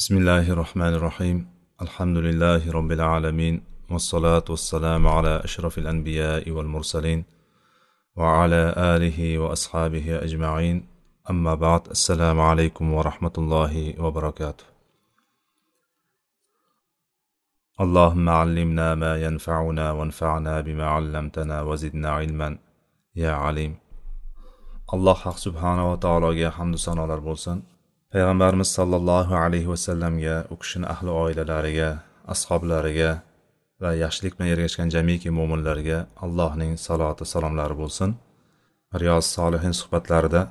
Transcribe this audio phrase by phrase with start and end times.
[0.00, 1.38] بسم الله الرحمن الرحيم
[1.82, 7.24] الحمد لله رب العالمين والصلاة والسلام على أشرف الأنبياء والمرسلين
[8.16, 10.76] وعلى آله وأصحابه أجمعين
[11.30, 14.64] أما بعد السلام عليكم ورحمة الله وبركاته
[17.80, 22.58] اللهم علمنا ما ينفعنا وانفعنا بما علمتنا وزدنا علما
[23.16, 23.74] يا عليم
[24.94, 27.58] alloh haq subhanava taologa hamdu sanolar bo'lsin.
[28.12, 31.90] Payg'ambarimiz sollallohu alayhi vasallamga u kishini ahli oilalariga
[32.34, 33.10] ashoblariga
[33.82, 38.10] va yaxshilik bilan ergashgan jamiki mo'minlarga allohning saloti salomlari bo'lsin.
[39.00, 40.42] Riyoz solihin suhbatlarida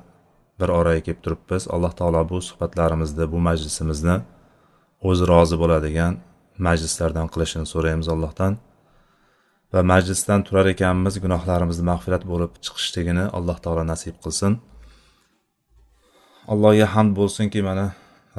[0.60, 1.62] bir oraga kelib turibmiz.
[1.74, 4.16] Alloh taolo bu suhbatlarimizni bu majlisimizni
[5.08, 6.12] o'zi rozi bo'ladigan
[6.66, 8.52] majlislardan qilishini so'raymiz allohdan.
[9.72, 14.52] Va majlisdan turar ekanmiz gunohlarimizni mag'firat bo'lib chiqishligini alloh taolo nasib qilsin.
[16.52, 17.86] Allohga hamd bo'lsinki mana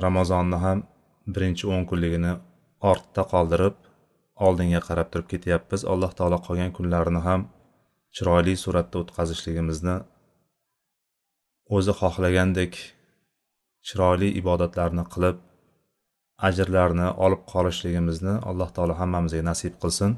[0.06, 0.80] ramazonni ham
[1.34, 2.34] birinchi o'n kunligini
[2.92, 3.76] ortda qoldirib
[4.48, 5.82] oldinga qarab turib ketyapmiz.
[5.94, 7.42] Alloh taolo qolgan kunlarni ham
[8.16, 9.96] chiroyli suratda o'tkazishligimizni
[11.76, 12.74] o'zi xohlagandek
[13.88, 15.38] chiroyli ibodatlarni qilib
[16.50, 20.12] ajrlarni olib qolishligimizni alloh taolo hammamizga nasib qilsin.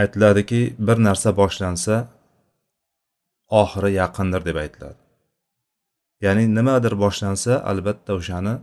[0.00, 1.94] Aytiladiki bir narsa boshlansa
[3.62, 5.03] oxiri yaqindir deb aytiladi.
[6.24, 8.54] Ya'ni nimadir boshlansa albatta o'shani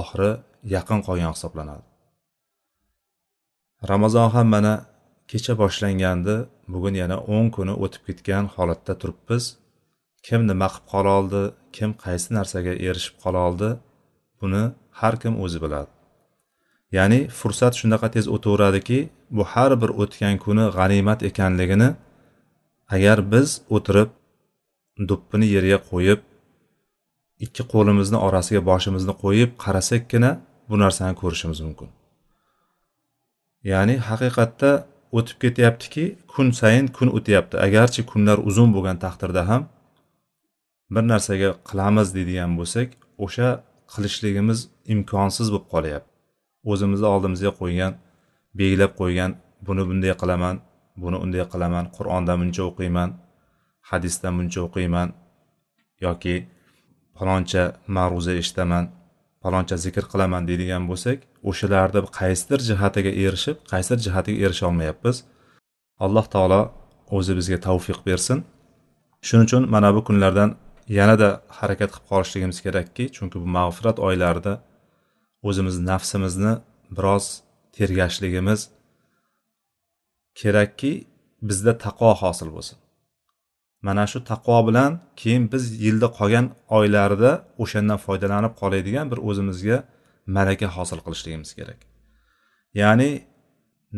[0.00, 0.30] oxiri
[0.74, 1.84] yaqin qolgan hisoblanadi.
[3.90, 4.74] Ramazon ham mana
[5.30, 6.36] kecha boshlangandi.
[6.72, 9.44] Bugun yana o'n kuni o'tib ketgan holatda turibmiz.
[10.26, 11.42] Kim nima qilib qola oldi?
[11.76, 13.68] Kim qaysi narsaga erishib qola oldi?
[14.40, 14.62] Buni
[15.00, 15.90] har kim o'zi biladi.
[16.96, 18.98] Ya'ni fursat shunaqa tez o'taveradiki
[19.36, 21.88] bu har bir o'tgan kuni g'animat ekanligini
[22.94, 24.10] agar biz o'tirib
[25.08, 26.20] do'ppini yerga qo'yib
[27.44, 30.30] ikki qo'limizni orasiga boshimizni qo'yib qarasakkina
[30.68, 31.88] bu narsani ko'rishimiz mumkin.
[33.70, 34.70] Ya'ni haqiqatda
[35.18, 37.56] o'tib ketyaptiki kun sayin kun o'tyapti.
[37.66, 39.62] Agarchi kunlar uzun bo'lgan taqdirda ham
[40.94, 42.88] bir narsaga qilamiz deydigan bo'lsak
[43.24, 43.48] o'sha
[43.92, 44.58] qilishligimiz
[44.94, 46.10] imkonsiz bo'lib qolyapti.
[46.72, 47.92] O'zimizni oldimizga qo'ygan
[48.58, 49.30] belgilab qo'ygan
[49.66, 50.56] buni bunday qilaman
[51.02, 53.10] buni unday qilaman qur'onda buncha o'qiyman
[53.90, 55.08] hadisdan buncha o'qiyman
[56.06, 56.36] yoki
[57.18, 57.62] faloncha
[57.96, 58.84] ma'ruza eshitaman
[59.42, 61.18] faloncha zikr qilaman deydigan bo'lsak
[61.50, 65.16] o'shalarni qaysidir jihatiga erishib qaysidir jihatiga erisha olmayapmiz.
[66.04, 66.60] Alloh taolo
[67.16, 68.38] o'zi bizga tavfiq bersin.
[69.26, 70.50] Shuning uchun mana bu kunlardan
[70.98, 71.28] yanada
[71.58, 74.52] harakat qilib qolishligimiz kerakki chunki bu mag'firat oylarida
[75.48, 76.52] o'zimizni nafsimizni
[76.96, 77.24] biroz
[77.76, 78.60] tergashligimiz
[80.40, 80.92] kerakki
[81.48, 82.76] bizda taqvo hosil bo'lsin.
[83.82, 86.46] Mana shu taqvo bilan keyin biz yilda qolgan
[86.78, 87.30] oylarida
[87.62, 89.76] o'shandan foydalanib qoladigan bir o'zimizga
[90.36, 91.80] malaka hosil qilishligimiz kerak.
[92.80, 93.10] Ya'ni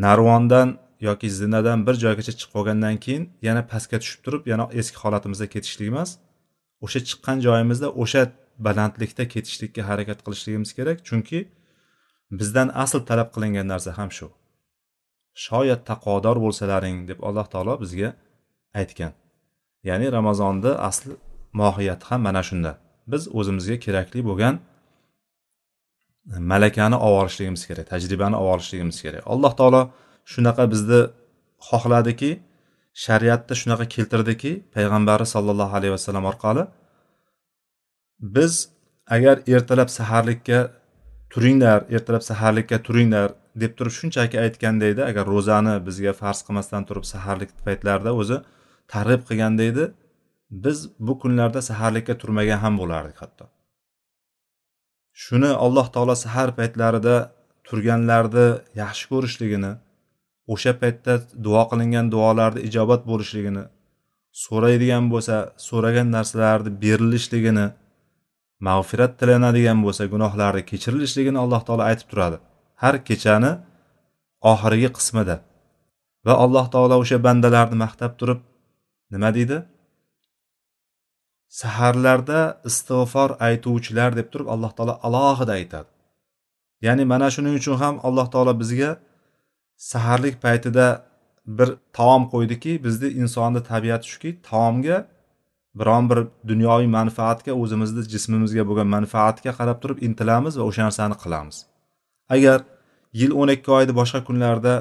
[0.05, 0.69] narvondan
[1.09, 5.89] yoki zinadan bir joygacha chiqib qolgandan keyin yana pastga tushib turib yana eski holatimizga ketishlik
[5.93, 6.11] emas.
[6.85, 8.23] O'sha chiqqan joyimizda o'sha
[8.67, 10.99] balandlikda ketishlikka harakat qilishligimiz kerak.
[11.09, 11.39] Chunki
[12.39, 14.29] bizdan asl talab qilingan narsa ham shu.
[15.47, 18.09] Shoyat taqvodor bo'lsalaring deb alloh taolo bizga
[18.81, 19.13] aytgan.
[19.89, 21.13] Ya'ni ramazonni asli
[21.61, 22.71] mohiyati ham mana shunda.
[23.13, 24.55] Biz o'zimizga kerakli bo'lgan
[26.53, 29.23] malakani olib olishligimiz kerak tajribani olib olishligimiz kerak.
[29.33, 29.83] Alloh taolo
[30.33, 31.01] shunaqa bizni
[31.69, 32.31] xohladiki
[33.05, 36.63] shariatda shunaqa keltirdiki payg'ambari sollallohu alayhi vasallam orqali
[38.37, 38.53] biz
[39.17, 40.59] agar ertalab saharlikka
[41.33, 43.29] turinglar ertalab saharlikka turinglar
[43.63, 48.39] deb turib shunchaki aytganda edi agar ro'zani bizga farz qilmasdan turib saharlik paytlarida o'zi
[48.93, 49.85] targ'ib qilganda edi
[50.65, 53.45] biz bu kunlarda saharlikka turmagan ham bo'lardik hatto.
[55.23, 57.17] Shuni alloh taolo sahar paytlarida
[57.69, 58.47] turganlarni
[58.83, 59.73] yaxshi ko'rishligini
[60.53, 61.15] o'sha paytda
[61.47, 63.65] duo qilingan duolarni ijobat bo'lishligini
[64.45, 65.37] so'raydigan bo'lsa
[65.69, 67.67] so'ragan narsalarni berilishligini
[68.69, 72.39] mag'firat tilanadigan bo'lsa gunohlarni kechirilishligini alloh taolo aytib turadi.
[72.83, 73.53] Har kechani
[74.53, 75.37] oxirgi qismida.
[76.27, 78.41] Va alloh taolo o'sha bandalarni maqtab turib
[79.13, 79.59] nima deydi?
[81.61, 82.41] Saharlarda
[82.71, 85.89] istig'for aytuvchilar deb turib alloh taolo alohida aytadi.
[86.87, 88.91] Ya'ni mana shuning uchun ham alloh taolo bizga
[89.91, 90.87] saharlik paytida
[91.59, 91.69] bir
[91.99, 94.99] taom qo'ydiki bizni insonni tabiati shuki taomga
[95.81, 96.19] biron bir
[96.51, 101.57] dunyoviy manfaatga o'zimizni jismimizga bo'lgan manfaatga qarab turib intilamiz va o'sha narsani qilamiz.
[102.35, 102.59] Agar
[103.21, 104.75] yil o'n ikki oyni boshqa kunlarda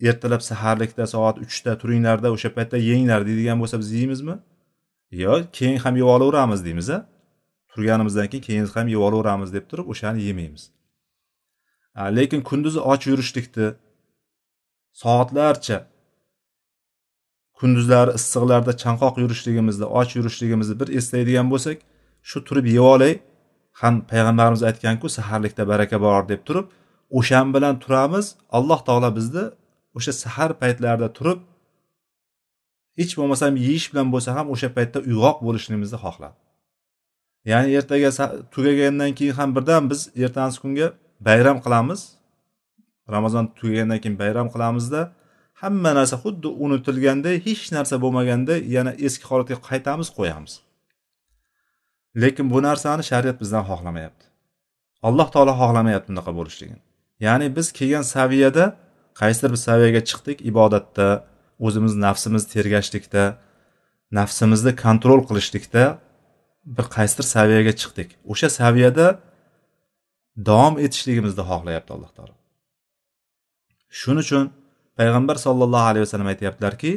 [0.00, 4.36] ertalab saharlikda soat uchda turinglarda o'sha paytda yenglar deydigan bo'lsa biz yeymizmi
[5.10, 6.98] yo keyin ham yeb olaveramiz deymiz a
[7.76, 10.70] turganimizdan keyin keyin ham yeb olaveramiz deb turib o'shani yemaymiz.
[12.16, 13.68] Lekin kunduzi och yurishlikni
[15.02, 15.78] soatlarcha
[17.58, 21.78] kunduzlari issiqlarda chanqoq yurishligimizni och yurishligimizni bir eslaydigan bo'lsak
[22.28, 23.14] shu turib yeb olay.
[23.80, 26.66] Ham payg'ambarimiz aytganku saharlikda baraka bor deb turib
[27.18, 28.26] o'shan bilan turamiz
[28.56, 29.44] alloh taolo bizni
[29.96, 31.40] o'sha sahar paytlarida turib
[32.98, 36.36] hech bo'lmasam yeyish bilan bo'lsa ham o'sha paytda uyg'oq bo'lishligimizni xohladi
[37.50, 38.10] ya'ni ertaga
[38.54, 40.88] tugagandan keyin ham birdan biz ertangi kunga
[41.20, 42.00] bayram qilamiz.
[43.14, 45.00] Ramazon tugagandan keyin bayram qilamizda
[45.62, 50.52] hamma narsa xuddi unutilganday hech narsa bo'lmaganday yana eski holatga qaytamiz qo'yamiz.
[52.22, 54.24] Lekin bu narsani shariat bizdan xohlamayapti.
[55.08, 56.82] Alloh taolo xohlamayapti bunaqa bo'lishligini
[57.26, 58.64] ya'ni biz kelgan saviyada
[59.20, 61.08] qaysidir bir saviyaga chiqdik ibodatda
[61.66, 63.24] o'zimiz nafsimizni tergashlikda
[64.18, 65.84] nafsimizni kontrol qilishlikda
[66.76, 68.08] bir qaysidir saviyaga chiqdik.
[68.32, 69.06] O'sha saviyada
[70.48, 72.34] davom etishligimizni xohlayapti alloh taolo.
[73.98, 74.44] Shuning uchun
[74.98, 76.92] payg'ambar sollallohu alayhi vasallam aytyaptilarki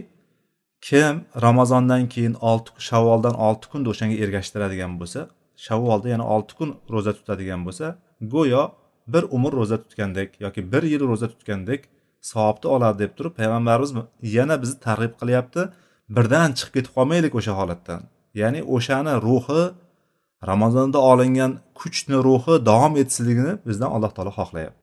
[0.88, 5.22] kim ramazondan keyin olti shavvoldan olti kunda o'shanga ergashtiradigan bo'lsa
[5.66, 7.86] shavvolda yana olti kun ro'za tutadigan bo'lsa
[8.34, 8.64] go'yo
[9.14, 11.82] bir umr ro'za tutgandek yoki bir yil ro'za tutgandek
[12.22, 13.92] savobni oladi deb turib payg'ambarimiz
[14.38, 15.62] yana bizni targ'ib qilyapti.
[16.16, 18.02] Birdan chiqib ketib qolmaylik o'sha holatdan.
[18.42, 19.64] Ya'ni o'shani ruhi
[20.50, 24.82] ramazonda olingan kuchni ruhi davom etishligini bizdan alloh taolo xohlayapti.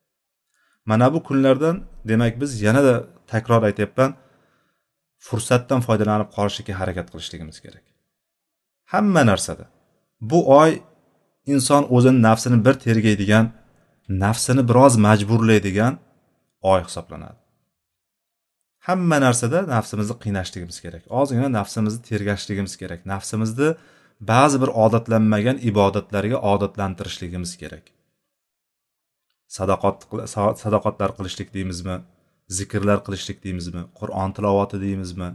[0.91, 1.77] Mana bu kunlardan
[2.11, 2.95] demak biz yanada
[3.33, 4.11] takror aytyapman
[5.27, 7.85] fursatdan foydalanib qolishlikka harakat qilishligimiz kerak.
[8.93, 9.65] Hamma narsada.
[10.31, 10.71] Bu oy
[11.47, 13.47] inson o'zini nafsini bir tergaydigan
[14.09, 15.93] nafsini biroz majburlaydigan
[16.73, 17.41] oy hisoblanadi.
[18.89, 21.05] Hamma narsada nafsimizni qiynashligimiz kerak.
[21.21, 23.01] Ozgina nafsimizni tergashligimiz kerak.
[23.13, 23.69] Nafsimizni
[24.31, 27.85] ba'zi bir odatlanmagan ibodatlarga odatlantirishligimiz kerak.
[29.57, 29.99] Sadaqot
[30.63, 31.97] sadoqatlar qilishlik deymizmi?
[32.59, 33.83] Zikrlar qilishlik deymizmi?
[33.99, 35.31] Qur'on tilovati deymizmi?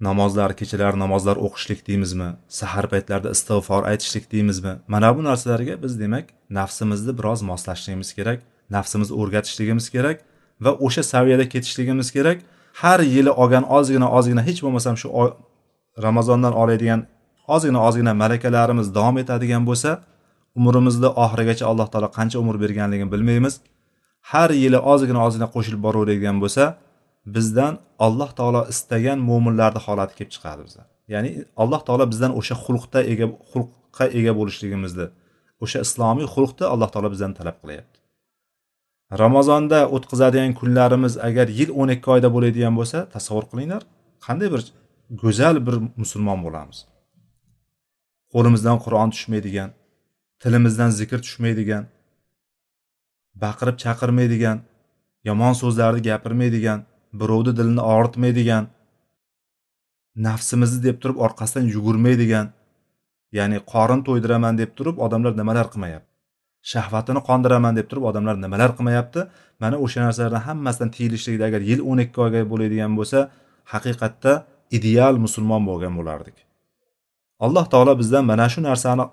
[0.00, 2.28] Namozlar kechalari namozlar o'qishlik deymizmi?
[2.60, 4.72] Sahar paytlarida istig'for aytishlik deymizmi?
[4.94, 6.26] Mana bu narsalarga biz demak
[6.58, 8.40] nafsimizni biroz moslashligimiz kerak.
[8.76, 10.16] Nafsimizni o'rgatishligimiz kerak
[10.64, 12.38] va o'sha saviyada ketishligimiz kerak.
[12.82, 15.08] Har yili olgan ozgina ozgina hech bo'lmasam shu
[16.06, 17.00] ramazondan oladigan
[17.54, 19.90] ozgina ozgina malakalarimiz davom etadigan bo'lsa
[20.58, 23.54] umrimizni oxirigacha alloh taolo qancha umr berganligini bilmaymiz.
[24.32, 26.64] Har yili ozgina ozgina qo'shilib boraveradigan bo'lsa
[27.26, 27.74] bizdan
[28.06, 31.30] alloh taolo istagan mo'minlarni holati kelib chiqadi bizdan ya'ni
[31.62, 35.06] alloh taolo bizdan o'sha xulqda ega xulqqa ega bo'lishligimizni
[35.64, 37.96] o'sha islomiy xulqni alloh taolo bizdan talab qilyapti.
[39.22, 43.82] Ramazonda o'tkazadigan kunlarimiz agar yil o'n ikki oyda bo'ladigan bo'lsa tasavvur qilinglar
[44.26, 44.62] qanday bir
[45.22, 46.78] go'zal bir musulmon bo'lamiz.
[48.32, 49.70] Qo'limizdan qur'on tushmaydigan
[50.42, 51.84] tilimizdan zikr tushmaydigan
[53.44, 54.58] baqirib chaqirmaydigan
[55.28, 56.78] yomon so'zlarni gapirmaydigan
[57.20, 58.64] birovni dilini og'ritmaydigan
[60.26, 62.46] nafsimizni deb turib orqasidan yugurmaydigan
[63.38, 66.13] ya'ni qorin to'ydiraman deb turib odamlar nimalar qilmayapti?
[66.72, 69.20] Shahvatini qondiraman deb turib odamlar nimalar qilmayapti?
[69.62, 73.18] Mana o'sha narsalardan hammasidan tiyilishlikda agar yil o'n ikki oyga bo'ladigan bo'lsa
[73.72, 74.32] haqiqatda
[74.78, 76.36] ideal musulmon bo'lgan bo'lardik.
[77.44, 79.04] Alloh taolo bizdan mana shu narsani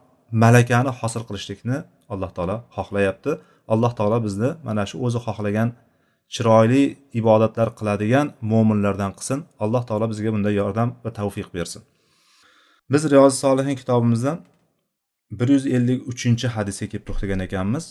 [0.43, 1.77] malakani hosil qilishlikni
[2.13, 3.31] alloh taolo xohlayapti.
[3.73, 5.69] Alloh taolo bizni mana shu o'zi xohlagan
[6.33, 6.83] chiroyli
[7.19, 9.39] ibodatlar qiladigan mo'minlardan qilsin.
[9.63, 11.81] Alloh taolo bizga bunda yordam va tavfiq bersin.
[12.91, 14.37] Biz riyozi solihin kitobimizdan
[15.38, 17.86] bir yuz ellik uchinchi hadisga kelib to'xtagan ekanmiz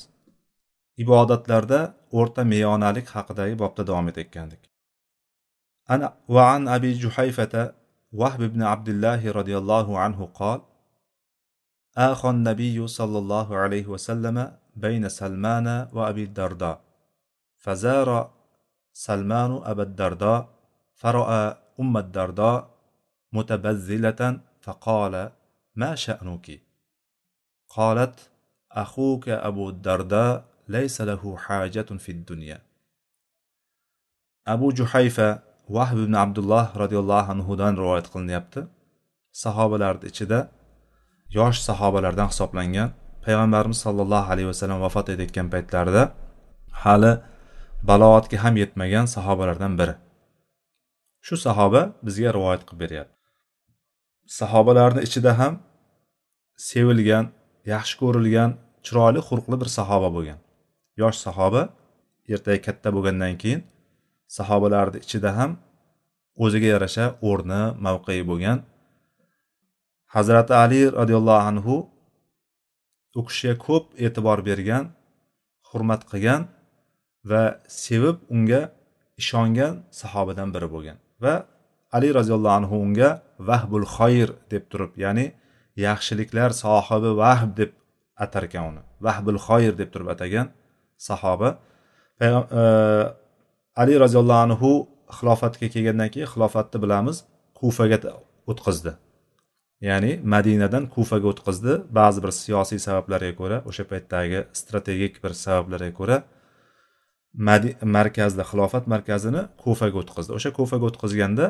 [1.03, 1.79] ibodatlarda
[2.19, 4.63] o'rta meyonalik haqidagi bobda davom etayotgandik
[6.35, 7.53] وعن أبي جحيفة
[8.19, 10.59] وهب بن عبد الله رضي الله عنه قال
[11.97, 14.37] آخى النبي صلى الله عليه وسلم
[14.75, 16.81] بين سلمان وأبي الدرداء
[17.57, 18.09] فزار
[18.93, 20.49] سلمان أبا الدرداء
[21.01, 22.57] فرأى أم الدرداء
[23.33, 24.21] متبذلة
[24.61, 25.31] فقال
[25.75, 26.47] ما شأنك
[27.69, 28.29] قالت
[28.71, 32.61] أخوك أبو الدرداء ليس له حاجة في الدنيا
[34.47, 38.61] أبو جحيفة vahb ibn abdulloh roziyallohu anhudan rivoyat qilinyapti
[39.43, 40.39] sahobalarni ichida
[41.37, 42.89] yosh sahobalardan hisoblangan
[43.25, 46.03] payg'ambarimiz sollallohu alayhi vasallam vafot etayotgan paytlarida
[46.83, 47.11] hali
[47.89, 49.95] baloatga ham yetmagan sahobalardan biri
[51.25, 53.15] shu sahoba bizga rivoyat qilib beryapti
[54.39, 55.53] sahobalarni ichida ham
[56.69, 57.25] sevilgan
[57.72, 58.50] yaxshi ko'rilgan
[58.86, 60.38] chiroyli xulqli bir sahoba bo'lgan.
[61.00, 61.62] Yosh sahoba
[62.34, 63.60] ertaga katta bo'lgandan keyin
[64.38, 65.50] sahobalarni ichida ham
[66.44, 68.58] o'ziga yarasha o'rni mavqei bo'lgan
[70.14, 71.74] hazrati ali roziyallohu anhu
[73.18, 74.84] u kishiga ko'p e'tibor bergan
[75.70, 76.42] hurmat qilgan
[77.30, 77.42] va
[77.84, 78.62] sevib unga
[79.22, 81.34] ishongan sahobadan biri bo'lgan va
[81.96, 83.10] ali roziyallohu anhu unga
[83.48, 85.26] vahbul xoyr deb turib ya'ni
[85.86, 87.70] yaxshiliklar sohibi vahb deb
[88.24, 88.82] atar ekan uni.
[89.06, 90.46] Vahbul xoyir deb turib atagan
[91.08, 91.58] sahoba.
[92.20, 92.26] E,
[93.82, 94.70] ali roziyallohu anhu
[95.18, 97.16] xilofatga kelgandan keyin xilofatni bilamiz
[97.60, 97.98] kufaga
[98.50, 98.92] o'tqizdi.
[99.88, 101.72] Ya'ni madinadan kufaga o'tqizdi.
[101.98, 106.16] Ba'zi bir siyosiy sabablarga ko'ra o'sha paytdagi strategik bir sabablarga ko'ra
[107.96, 110.30] markazda xilofat markazini kufaga o'tqizdi.
[110.38, 111.46] O'sha kufaga o'tqizganda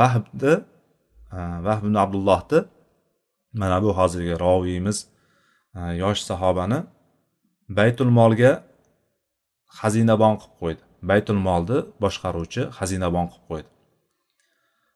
[0.00, 0.54] vahbni
[1.36, 2.60] e, vahb ibn abdullohni
[3.60, 4.98] mana bu hozirgi roviyimiz
[5.76, 6.78] e, yosh sahobani
[7.78, 8.52] baytul molga
[9.80, 10.82] xazinabon qilib qo'ydi.
[11.10, 13.68] Baytul molni boshqaruvchi xazinabon qilib qo'ydi.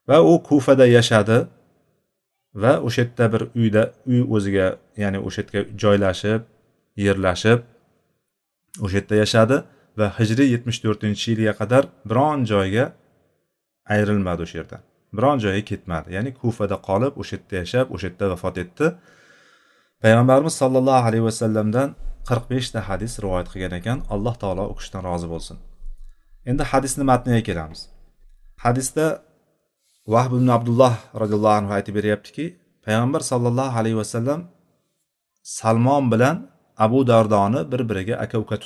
[0.08, 1.38] Va u kufada yashadi
[2.62, 4.66] va o'sha yerda bir uyda uy o'ziga
[5.02, 6.42] ya'ni o'sha yerga joylashib
[7.04, 7.60] yerlashib
[8.84, 9.56] o'sha yerda yashadi
[9.98, 12.84] va hijriy yetmish to'rtinchi yilga qadar biron joyga
[13.94, 14.82] ayrilmadi o'sha yerdan.
[15.16, 16.08] Biron joyga ketmadi.
[16.16, 18.86] Ya'ni kufada qolib o'sha yerda yashab o'sha yerda vafot etdi.
[20.02, 21.88] Payg'ambarimiz sollallohu alayhi vasallamdan
[22.28, 23.98] qirq beshta hadis rivoyat qilgan ekan.
[24.14, 25.56] Alloh taolo u kishidan rozi bo'lsin.
[26.50, 27.80] Endi hadisni matniga kelamiz.
[28.64, 29.06] Hadisda
[30.14, 32.44] vahb ibn abdulloh roziyallohu anhu aytib beryaptiki
[32.86, 34.40] payg'ambar sollallohu alayhi vasallam
[35.58, 36.36] salmon bilan
[36.84, 38.56] abu dardoni bir biriga aka uka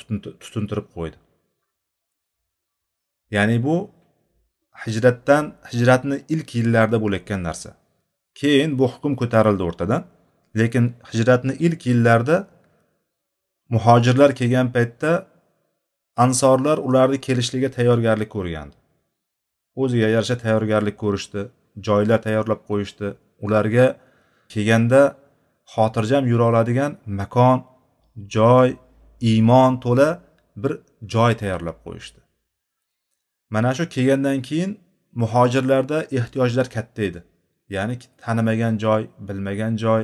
[0.43, 1.17] tutuntirib qo'ydi.
[3.35, 3.75] Ya'ni bu
[4.85, 7.69] hijratdan hijratni ilk yillarida bo'layotgan narsa.
[8.39, 10.03] Keyin bu hukm ko'tarildi o'rtadan.
[10.59, 12.37] Lekin hijratni ilk yillarida
[13.69, 15.11] muhojirlar kelgan paytda
[16.25, 18.75] ansorlar ularni kelishligiga tayyorgarlik ko'rgandi.
[19.81, 21.41] O'ziga yarasha tayyorgarlik ko'rishdi
[21.87, 23.07] joylar tayyorlab qo'yishdi.
[23.45, 23.85] Ularga
[24.53, 25.01] kelganda
[25.73, 27.63] xotirjam yura oladigan makon
[28.35, 28.69] joy
[29.31, 30.09] iymon to'la
[30.61, 30.73] bir
[31.13, 32.22] joy tayyorlab qo'yishdi.
[33.53, 34.71] Mana shu kelgandan keyin
[35.21, 37.19] muhojirlarda ehtiyojlar katta edi.
[37.75, 40.01] Ya'ni tanimagan joy bilmagan joy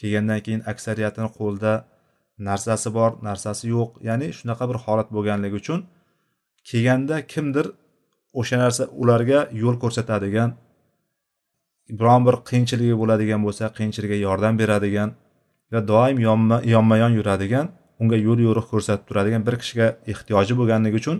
[0.00, 1.72] kelgandan keyin aksariyatini qo'lida
[2.48, 3.90] narsasi bor narsasi yo'q.
[4.08, 5.80] Ya'ni shunaqa bir holat bo'lganligi uchun
[6.70, 7.66] kelganda kimdir
[8.40, 10.50] o'sha narsa ularga yo'l ko'rsatadigan
[11.98, 15.10] biron bir qiyinchiligi bo'ladigan bo'lsa qiyinchilikka yordam beradigan
[15.72, 17.66] va doim yonma yonma yon yuradigan
[18.00, 21.16] unga yo'l yo'riq ko'rsatib turadigan bir kishiga ehtiyoji bo'lganligi uchun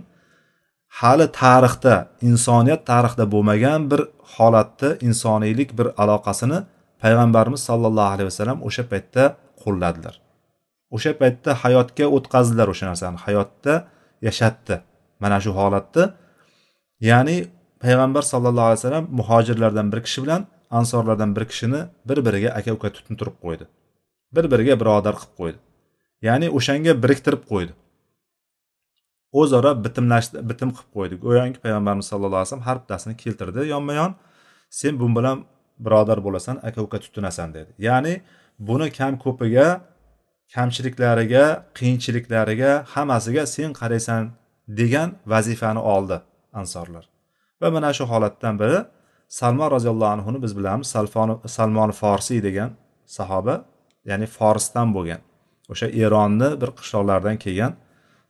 [0.98, 1.94] hali tarixda
[2.28, 4.00] insoniyat tarixida bo'lmagan bir
[4.34, 6.58] holatni insoniylik bir aloqasini
[7.02, 9.24] payg'ambarimiz sollallohu alayhi vasallam o'sha paytda
[9.62, 10.14] qo'lladilar.
[10.96, 13.74] O'sha paytda hayotga o'tkazdilar o'sha narsani hayotda
[14.26, 14.74] yashatdi
[15.22, 16.04] mana shu holatni
[17.10, 17.36] ya'ni
[17.82, 20.42] payg'ambar sallallohu alayhi vasallam muhojirlardan bir kishi bilan
[20.78, 23.64] ansorlardan bir kishini bir biriga aka uka tutuntirib qo'ydi.
[24.34, 25.58] Bir biriga birodar qilib qo'ydi.
[26.28, 27.72] Ya'ni o'shanga biriktirib qo'ydi.
[29.32, 33.60] O'zaro bitimlashdi bitim qilib qo'ydi go'yoki payg'ambarimiz sallallohu alayhi vasallam har bittasini keltirdi.
[33.74, 34.12] Yonma yon
[34.80, 35.38] sen bu bilan
[35.84, 37.70] birodar bo'lasan aka uka tutunasan dedi.
[37.88, 38.14] Ya'ni
[38.68, 39.66] buni kam ko'piga
[40.54, 41.44] kamchiliklariga
[41.78, 44.22] qiyinchiliklariga hammasiga sen qaraysan
[44.80, 46.16] degan vazifani oldi
[46.60, 47.04] ansorlar
[47.60, 48.78] va mana shu holatdan biri
[49.40, 50.88] salmon roziyallohu anhuni biz bilamiz
[51.56, 52.70] salmon forsiy degan
[53.16, 53.54] sahoba
[54.10, 55.20] ya'ni forsdan bo'lgan
[55.72, 57.72] o'sha eronni bir qishloqlaridan kelgan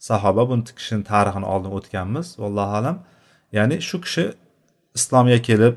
[0.08, 2.96] sahoba bu kishini tarixini oldin o'tganmiz vallohu alam.
[3.56, 4.24] Ya'ni shu kishi
[4.98, 5.74] islomga kelib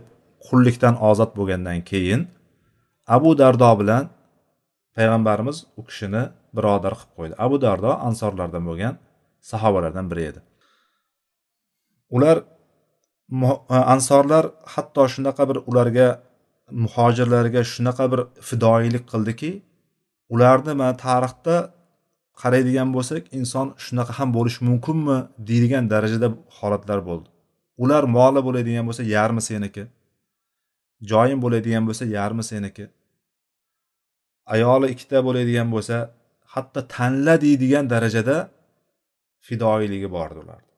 [0.48, 2.22] qullikdan ozod bo'lgandan keyin
[3.16, 4.04] abu dardo bilan
[4.96, 6.24] payg'ambarimiz u kishini
[6.56, 7.34] birodar qilib qo'ydi.
[7.46, 8.94] Abu dardo ansorlardan bo'lgan
[9.52, 10.40] sahobalardan biri edi.
[12.16, 12.38] Ular
[13.76, 16.08] e, ansorlar hatto shunaqa bir ularga
[16.86, 19.52] muhojirlarga shunaqa bir fidoyilik qildiki
[20.34, 21.56] ularni mana tarixda
[22.42, 25.18] qaraydigan bo'lsak inson shunaqa ham bo'lishi mumkinmi
[25.50, 27.28] deydigan darajada holatlar bo'ldi.
[27.84, 29.84] Ular moli bo'ladigan bo'lsa yarmi seniki?
[31.12, 32.86] Joying bo'ladigan bo'lsa yarmi seniki?
[34.54, 35.98] Ayoli ikkita bo'ladigan bo'lsa
[36.54, 38.38] hatto tanla deydigan darajada
[39.48, 40.72] fidoyiligi bordi ularni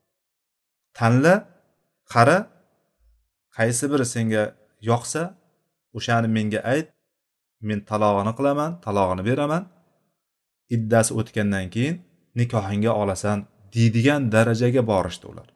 [1.00, 1.34] tanla
[2.14, 2.38] qara
[3.58, 4.44] qaysi biri senga
[4.92, 5.22] yoqsa
[5.98, 6.88] o'shani menga ayt
[7.68, 9.64] men talog'ini qilaman talog'ini beraman.
[10.76, 11.96] Iddasi o'tgandan keyin
[12.40, 13.38] nikohingga olasan
[13.76, 15.48] deydigan darajaga borishdi ular.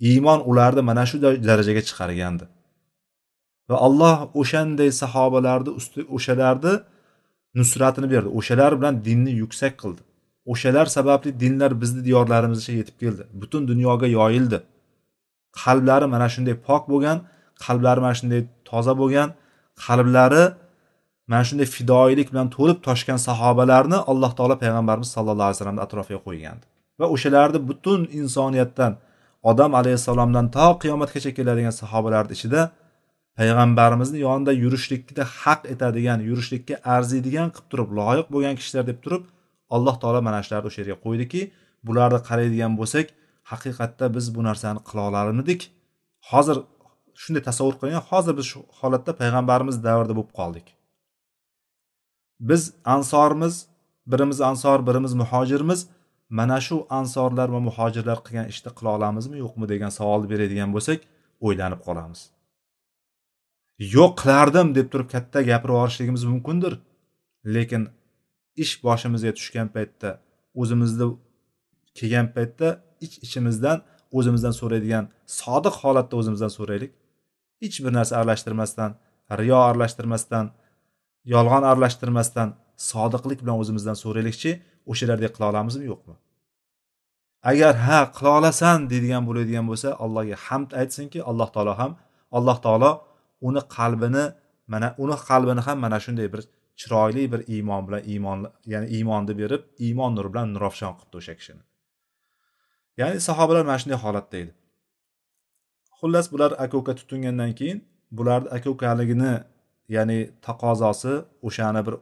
[0.00, 1.16] Iymon ularni mana shu
[1.48, 2.44] darajaga chiqargandi.
[3.70, 6.74] Va alloh o'shanday sahobalarni usti o'shalarni
[7.58, 8.28] nusratini berdi.
[8.38, 10.02] O'shalar bilan dinni yuksak qildi.
[10.52, 13.22] O'shalar sababli dinlar bizni diyorlarimizga yetib keldi.
[13.40, 14.58] Butun dunyoga yoyildi.
[15.62, 17.18] Qalblari mana shunday pok bo'lgan
[17.64, 19.28] qalblari mana shunday toza bo'lgan
[19.84, 20.44] qalblari
[21.30, 26.64] mana shunday fidoyilik bilan to'lib toshgan sahobalarni alloh taolo payg'ambarimiz sallallohu alayhi vasallamni atrofiga qo'ygandi.
[27.00, 28.92] Va o'shalarni butun insoniyatdan
[29.50, 32.60] odam alayhissalomdan to qiyomatgacha keladigan sahobalarni ichida
[33.38, 39.22] payg'ambarimizni yonida yurishlikda haq etadigan yurishlikka arziydigan qilib turib loyiq bo'lgan kishilar deb turib
[39.76, 41.40] alloh taolo mana shularni o'sha yerga qo'ydiki
[41.86, 43.06] bularni qaraydigan bo'lsak
[43.52, 45.60] haqiqatda biz bu narsani qila olarmidik.
[46.30, 46.56] Hozir
[47.22, 50.66] shunday tasavvur qiling hozir biz shu holatda payg'ambarimiz davrida bo'lib qoldik.
[52.40, 53.66] Biz ansormiz
[54.06, 55.88] birimiz ansor birimiz muhojirmiz.
[56.30, 60.98] Mana shu ansorlar va muhojirlar qilgan ishni qila olamizmi yo'qmi degan savolni beradigan bo'lsak
[61.46, 62.20] o'ylanib qolamiz.
[63.94, 66.74] Yo'q qilardim deb turib katta gapirib yuborishligimiz mumkindir.
[67.54, 67.82] Lekin
[68.62, 70.10] ish boshimizga tushgan paytda
[70.60, 71.06] o'zimizni
[71.98, 72.68] kelgan paytda
[73.04, 73.78] ich iç ichimizdan
[74.18, 75.04] o'zimizdan so'raydigan
[75.40, 76.92] sodiq holatda o'zimizdan so'raylik.
[77.62, 78.90] Hech bir narsa aralashtirmasdan
[79.40, 80.44] riyo aralashtirmasdan
[81.34, 82.48] yolg'on aralashtirmasdan
[82.90, 84.50] sodiqlik bilan o'zimizdan so'raylikchi
[84.90, 86.14] o'shalardek qila olamizmi yo'qmi?
[87.50, 91.92] Agar ha qila olasan deydigan bo'ladigan bo'lsa allohga hamd aytsinki alloh taolo ham
[92.38, 92.90] alloh taolo
[93.48, 94.24] uni qalbini
[94.72, 96.40] mana uni qalbini ham mana shunday bir
[96.80, 98.38] chiroyli bir iymon bilan iymon
[98.72, 101.62] ya'ni iymonni berib iymon nuri bilan nurafshon qilibdi o'sha kishini.
[103.00, 104.52] Ya'ni sahobalar mana shunday holatda edi.
[105.98, 107.78] Xullas bular aka uka tutingandan keyin
[108.18, 109.32] bularni aka ukaligini
[109.88, 111.12] ya'ni taqozosi
[111.46, 111.94] o'shani bir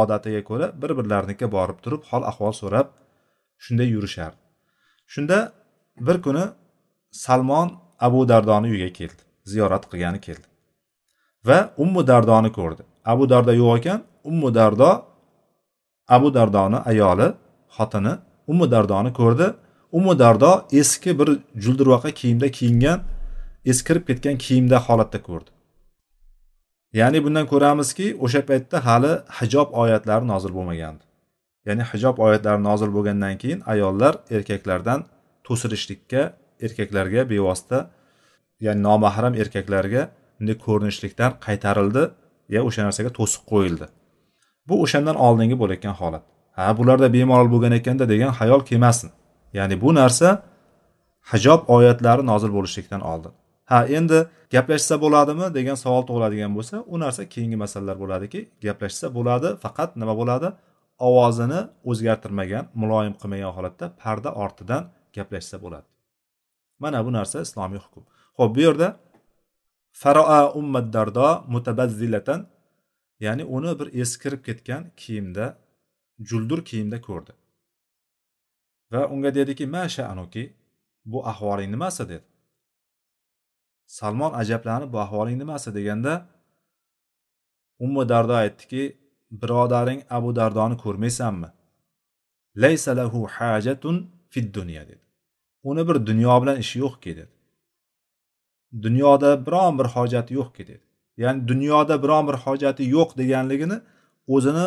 [0.00, 2.86] odatiga ko'ra bir birlarinikiga borib turib hol ahvol so'rab
[3.64, 4.40] shunday yurishardi.
[5.12, 5.38] Shunda
[6.06, 6.44] bir kuni
[7.24, 7.68] salmon
[8.06, 9.22] abu dardoni uyiga keldi
[9.52, 10.46] ziyorat qilgani keldi.
[11.48, 12.82] Va ummu dardoni ko'rdi.
[13.12, 14.90] Abu dardo yo'q ekan ummu dardo
[16.16, 17.28] abu dardoni ayoli
[17.76, 18.14] xotini
[18.50, 19.46] ummu dardoni ko'rdi.
[19.98, 21.28] Ummu dardo eski bir
[21.64, 22.98] juldurvoqa kiyimda kiyingan
[23.72, 25.50] eskirib ketgan kiyimda holatda ko'rdi.
[27.00, 31.04] Ya'ni bundan ko'ramizki o'sha paytda hali hijob oyatlari nozil bo'lmagandi.
[31.68, 35.00] Ya'ni hijob oyatlari nozil bo'lgandan keyin ayollar erkaklardan
[35.46, 36.22] to'sirishlikka
[36.66, 37.78] erkaklarga bevosita
[38.66, 40.02] ya'ni nomahram erkaklarga
[40.38, 42.02] bunday ko'rinishlikdan qaytarildi
[42.54, 43.86] ya o'sha narsaga to'siq qo'yildi.
[44.68, 46.24] Bu o'shandan oldingi bo'layotgan holat.
[46.56, 49.10] Ha bularda bemalol bo'lgan ekanda degan xayol kelmasin
[49.58, 50.28] ya'ni bu narsa
[51.32, 53.32] hijob oyatlari nozil bo'lishlikdan oldin
[53.72, 54.18] ha endi
[54.54, 60.14] gaplashsa bo'ladimi degan savol tug'iladigan bo'lsa u narsa keyingi masalalar bo'ladiki gaplashsa bo'ladi faqat nima
[60.20, 60.48] bo'ladi?
[61.08, 64.82] Ovozini o'zgartirmagan muloyim qilmagan holatda parda ortidan
[65.16, 65.86] gaplashsa bo'ladi.
[66.82, 68.02] Mana bu narsa islomiy hukm.
[68.38, 68.88] Ho'p bu yerda
[70.02, 72.40] faroa ummat dardo mutabazzilatan
[73.24, 75.46] ya'ni uni bir eskirib ketgan kiyimda
[76.28, 77.32] juldur kiyimda ko'rdi.
[78.92, 80.44] Va unga dediki masha anuki
[81.12, 82.02] bu ahvoling nimasi?
[82.12, 82.31] dedi.
[83.98, 85.74] Salmon ajablanib bu ahvoling nimasi?
[85.74, 86.12] deganda
[87.84, 88.82] ummu dardo aytdiki
[89.42, 91.48] birodaring abu dardoni ko'rmaysanmi?
[92.62, 93.96] Laysa lahu hajatun
[94.32, 95.04] fid dunya dedi.
[95.70, 97.34] Uni bir dunyo bilan ishi yo'qki dedi.
[98.84, 100.84] Dunyoda biron bir hojati yo'qki dedi.
[101.22, 103.76] Ya'ni dunyoda biron bir hojati yo'q deganligini
[104.34, 104.66] o'zini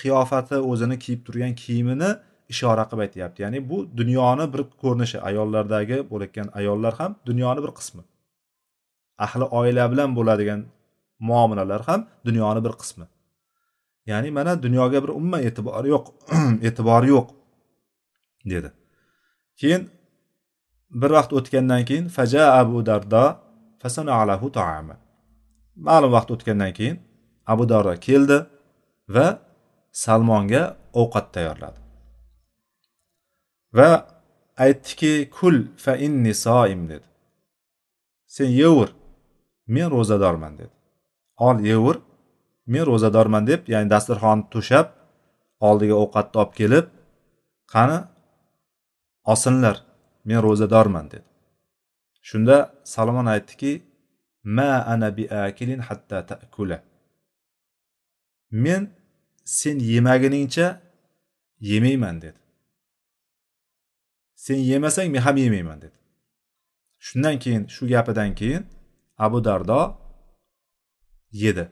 [0.00, 2.10] qiyofati o'zini kiyib turgan kiyimini
[2.52, 3.38] ishora qilib aytyapti.
[3.44, 8.02] Ya'ni bu dunyoni bir ko'rinishi ayollardagi bo'layotgan ayollar ham dunyoni bir qismi.
[9.18, 10.60] Ahli oila bilan bo'ladigan
[11.18, 13.06] muomalalar ham dunyoni bir qismi.
[14.06, 16.06] Ya'ni mana dunyoga bir umuman e'tibori yo'q
[16.68, 17.28] e'tibori yo'q
[18.52, 18.70] dedi.
[19.60, 19.82] Keyin
[20.90, 23.24] bir vaqt o'tgandan keyin faja abu dardo
[23.82, 24.96] fasanalahu taama
[25.86, 26.96] ma'lum vaqt o'tgandan keyin
[27.52, 28.38] abu dardo keldi
[29.14, 29.26] va
[30.04, 30.62] salmonga
[31.00, 31.78] ovqat tayyorladi.
[33.78, 33.90] Va
[34.64, 37.06] aytdiki kul fa inni soim dedi.
[38.26, 38.88] Sen yevur
[39.66, 40.74] men ro'zadorman dedi.
[41.36, 41.96] Ol yevur.
[42.66, 44.86] Men ro'zadorman deb ya'ni dasturxonni to'shab
[45.68, 46.86] oldiga ovqatni olib kelib
[47.72, 47.98] qani
[49.32, 49.76] olsinlar
[50.28, 51.26] men ro'zadorman dedi.
[52.28, 53.72] Shunda salomon aytdiki
[54.56, 56.78] ma ana bi akilin hatta ta'kula.
[58.50, 58.82] Men
[59.44, 60.80] sen yemaguningcha
[61.60, 62.40] yemayman dedi.
[64.34, 65.98] Sen yemasang men ham yemayman dedi.
[66.98, 68.64] Shundan keyin shu gapidan keyin
[69.18, 69.80] abu dardo
[71.32, 71.64] yedi.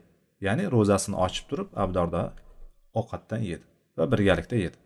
[0.47, 2.23] Ya'ni ro'zasini ochib turib abu dardo
[2.99, 3.65] ovqatdan yedi
[3.97, 4.77] va birgalikda yedi.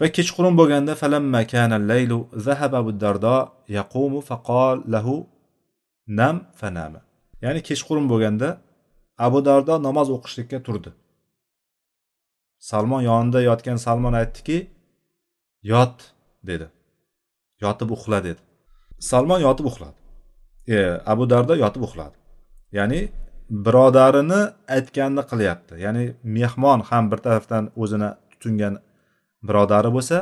[0.00, 3.36] Va kechqurun bo'lganda falamma kana laylu zahaba abu dardo
[3.78, 5.16] yaqumu faqol lahu
[6.18, 7.00] nam fanama
[7.44, 8.48] ya'ni kechqurun bo'lganda
[9.26, 10.90] abu dardo namoz o'qishlikka turdi.
[12.70, 14.58] Salmon yonida yotgan salmon aytdiki
[15.72, 15.96] yot
[16.48, 16.66] dedi.
[17.64, 18.40] Yotib uxla dedi.
[19.10, 20.01] Salmon yotib uxladi.
[20.68, 22.16] E, abu dardo yotib uxladi.
[22.72, 23.00] Ya'ni
[23.50, 24.40] birodarini
[24.76, 25.74] aytganini qilyapti.
[25.84, 26.04] Ya'ni
[26.36, 28.74] mehmon ham bir tarafdan o'zini tutingan
[29.48, 30.16] birodari bo'lsa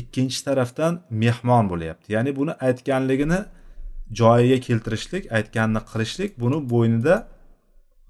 [0.00, 2.06] ikkinchi tarafdan mehmon bo'lyapti.
[2.16, 3.40] Ya'ni buni aytganligini
[4.20, 7.14] joyiga keltirishlik aytganini qilishlik buni bo'ynida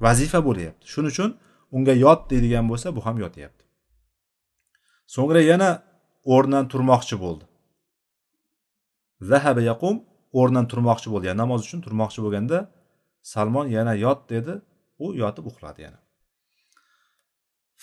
[0.04, 0.84] vazifa bo'lyapti.
[0.92, 1.30] Shuning uchun
[1.76, 3.62] unga yot deydigan bo'lsa bu ham yotyapti.
[5.14, 5.70] So'ngra yana
[6.34, 7.44] o'rnidan turmoqchi bo'ldi.
[9.30, 9.96] Zahaba yaqum
[10.39, 12.57] o'rnidan turmoqchi bo'ldi ya'ni namoz uchun turmoqchi bo'lganda
[13.33, 14.53] salmon yana yot dedi
[15.03, 15.99] u yotib uxladi yana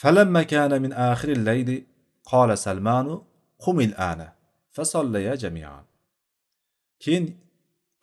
[0.03, 1.87] فلما كان من آخر الليل
[2.33, 3.07] قال سلمان
[3.59, 4.21] قم الآن
[4.75, 5.83] فصليا جميعا
[7.05, 7.25] keyin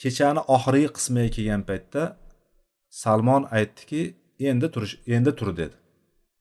[0.01, 2.03] kechani oxirgi qismiga kelgan paytda
[3.03, 4.01] salmon aytdiki
[4.49, 5.75] endi turish endi tur dedi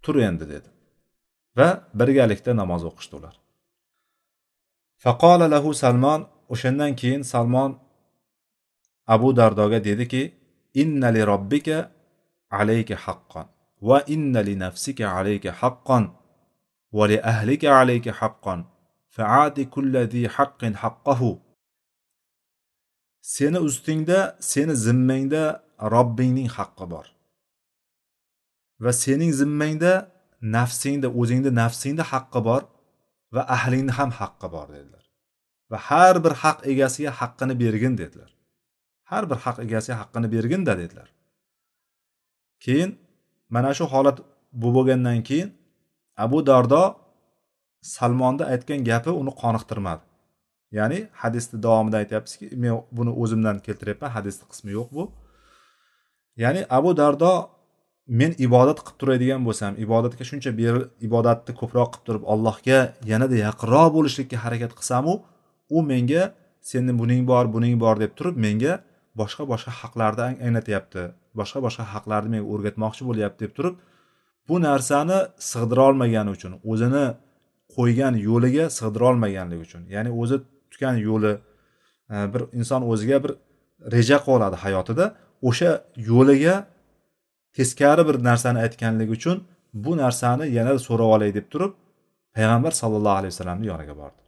[0.05, 0.68] tur endi dedi
[1.59, 1.68] va
[2.01, 3.35] birgalikda namoz o'qishdi ular
[5.05, 6.21] faqola lahu salmon
[6.53, 7.71] o'shandan keyin salmon
[9.13, 10.24] abu dardoga dediki
[10.82, 11.78] innali robbika
[12.60, 13.48] alayka haqqon
[13.88, 16.04] va innali nafsika alayka haqqon
[16.98, 18.60] va li ahlika alayka haqqon
[19.15, 21.32] faati kullazi haqqin haqqahu.
[23.36, 24.20] Seni ustingda
[24.52, 25.43] seni zimmangda
[25.93, 27.08] robbingning haqqi bor.
[28.84, 29.93] Va sening zimmangda
[30.56, 32.63] nafsingda o'zingda nafsingda haqqi bor
[33.36, 35.06] va ahlingni ham haqqi bor dedilar.
[35.72, 38.32] Va har bir haq egasiga haqqini bergin dedilar.
[39.12, 41.08] Har bir haq egasiga haqqini berginda dedilar.
[42.63, 42.89] Keyin
[43.50, 44.17] mana shu holat
[44.62, 45.50] bu bo'lgandan keyin
[46.26, 46.84] abu dardo
[47.96, 50.04] salmonni aytgan gapi uni qoniqtirmadi.
[50.78, 55.04] Ya'ni hadisni davomida aytyapmizki men buni o'zimdan keltiryapman hadisni qismi yo'q bu.
[56.43, 57.32] Ya'ni abu dardo
[58.08, 60.52] men ibodat qilib turadigan bo'lsam ibodatga shuncha
[61.08, 62.80] ibodatni ko'proq qilib turib allohga
[63.12, 65.13] yanada yaqinroq bo'lishlikka harakat qilsamu
[65.78, 66.24] u menga
[66.70, 68.74] seni buning bor buning bor deb turib menga
[69.19, 71.03] boshqa boshqa haqlarni anglatyapti
[71.39, 73.75] boshqa boshqa haqlarni menga o'rgatmoqchi bo'lyapti deb turib
[74.49, 75.19] bu narsani
[75.51, 77.06] sig'dira olmagani uchun o'zini
[77.75, 80.38] qo'ygan yo'liga sig'dira olmaganligi uchun ya'ni o'zi
[80.71, 81.34] tutgan yo'li
[82.13, 83.32] e, bir inson o'ziga bir
[83.95, 85.06] reja qilib oladi hayotida
[85.49, 85.71] o'sha
[86.12, 86.56] yo'liga
[87.58, 89.38] teskari bir narsani aytganligi uchun
[89.84, 91.71] bu narsani yanada so'rab olay deb turib
[92.38, 94.21] payg'ambar sallallohu alayhi vasallamni yoniga bordi.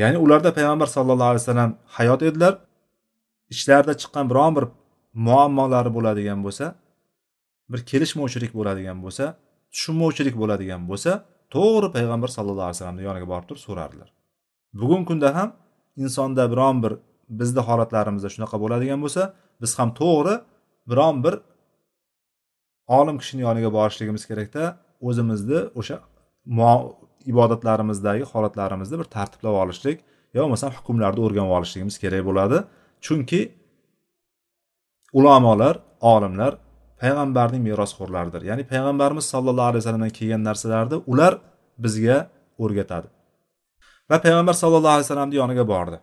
[0.00, 2.54] Ya'ni ularda payg'ambar sallallohu alayhi vasallam hayot edilar
[3.54, 4.64] ishlarida chiqqan biron bir
[5.26, 6.66] muammolari bo'ladigan bo'lsa
[7.72, 9.24] bir kelishmovchilik bo'ladigan bo'lsa
[9.74, 11.10] tushunmovchilik bo'ladigan bo'lsa
[11.54, 14.08] to'g'ri payg'ambar sallallohu alayhi vasallamni yoniga borib turib so'rardilar.
[14.80, 15.48] Bugungi kunda ham
[16.02, 16.92] insonda biron bir
[17.40, 19.22] bizni holatlarimizda shunaqa bo'ladigan bo'lsa
[19.62, 20.34] biz ham to'g'ri
[20.90, 21.34] biron bir
[22.98, 24.62] olim kishini yoniga borishligimiz kerakda
[25.08, 25.96] o'zimizni o'sha
[27.32, 29.98] ibodatlarimizdagi holatlarimizni bir tartiblab olishlik
[30.34, 32.58] yo bo'lmasam hukmlarni o'rganib olishligimiz kerak bo'ladi.
[33.04, 33.40] Chunki
[35.18, 35.74] ulamolar
[36.14, 36.52] olimlar
[37.02, 38.42] payg'ambarning merosxo'rlaridir.
[38.50, 41.32] Ya'ni payg'ambarimiz sallallohu alayhi vasallamdan kelgan narsalarni ular
[41.84, 42.18] bizga
[42.64, 43.08] o'rgatadi.
[44.10, 45.98] Va payg'ambar sallallohu alayhi vasallamni yoniga bordi.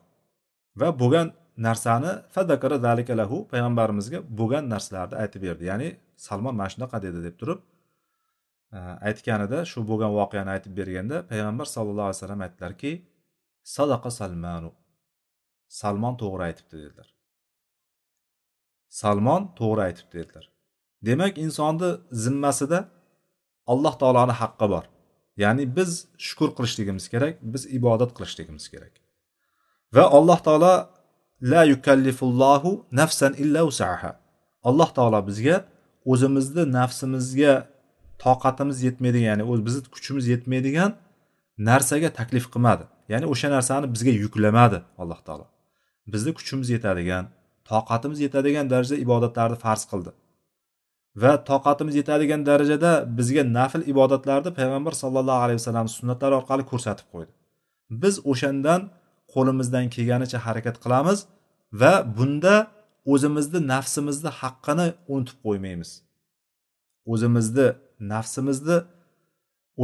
[0.81, 1.27] Va bo'lgan
[1.67, 5.63] narsani fadakara dalikalahu payg'ambarimizga bo'lgan narsalarni aytib berdi.
[5.71, 5.87] Ya'ni
[6.27, 7.59] salmon mana shunaqa dedi deb turib
[8.75, 8.79] e,
[9.09, 12.91] aytganida shu bo'lgan voqeani aytib berganda payg'ambar sallallohu alayhi vasallam aytdilarki
[13.75, 14.69] sadaqa salmanu.
[15.67, 17.07] Salmon to'g'ri aytibdi dedilar.
[18.89, 20.45] Salmon to'g'ri aytibdi dedilar.
[21.07, 21.89] Demak insonni
[22.23, 22.79] zimmasida
[23.71, 24.85] alloh taoloni haqqi bor.
[25.43, 28.93] Ya'ni biz shukur qilishligimiz kerak biz ibodat qilishligimiz kerak.
[29.95, 30.73] Va alloh taolo
[31.51, 34.11] la yukallifullohu nafsan illa usaha
[34.69, 35.57] alloh taolo bizga
[36.11, 37.53] o'zimizni nafsimizga
[38.23, 40.91] toqatimiz yetmaydigan ya'ni bizni kuchimiz yetmaydigan
[41.69, 42.85] narsaga taklif qilmadi.
[43.11, 45.45] Ya'ni o'sha narsani bizga yuklamadi alloh taolo.
[46.13, 47.25] Bizni kuchimiz yetadigan
[47.71, 50.11] toqatimiz yetadigan darajada ibodatlarni farz qildi.
[51.21, 57.31] Va toqatimiz yetadigan darajada bizga nafl ibodatlarni payg'ambar sallallohu alayhi vasallam sunnatlari orqali ko'rsatib qo'ydi.
[58.01, 58.81] Biz o'shandan
[59.33, 61.19] qo'limizdan kelganicha harakat qilamiz
[61.81, 62.55] va bunda
[63.13, 65.91] o'zimizni nafsimizni haqqini unutib qo'ymaymiz.
[67.13, 67.67] O'zimizni
[68.13, 68.77] nafsimizni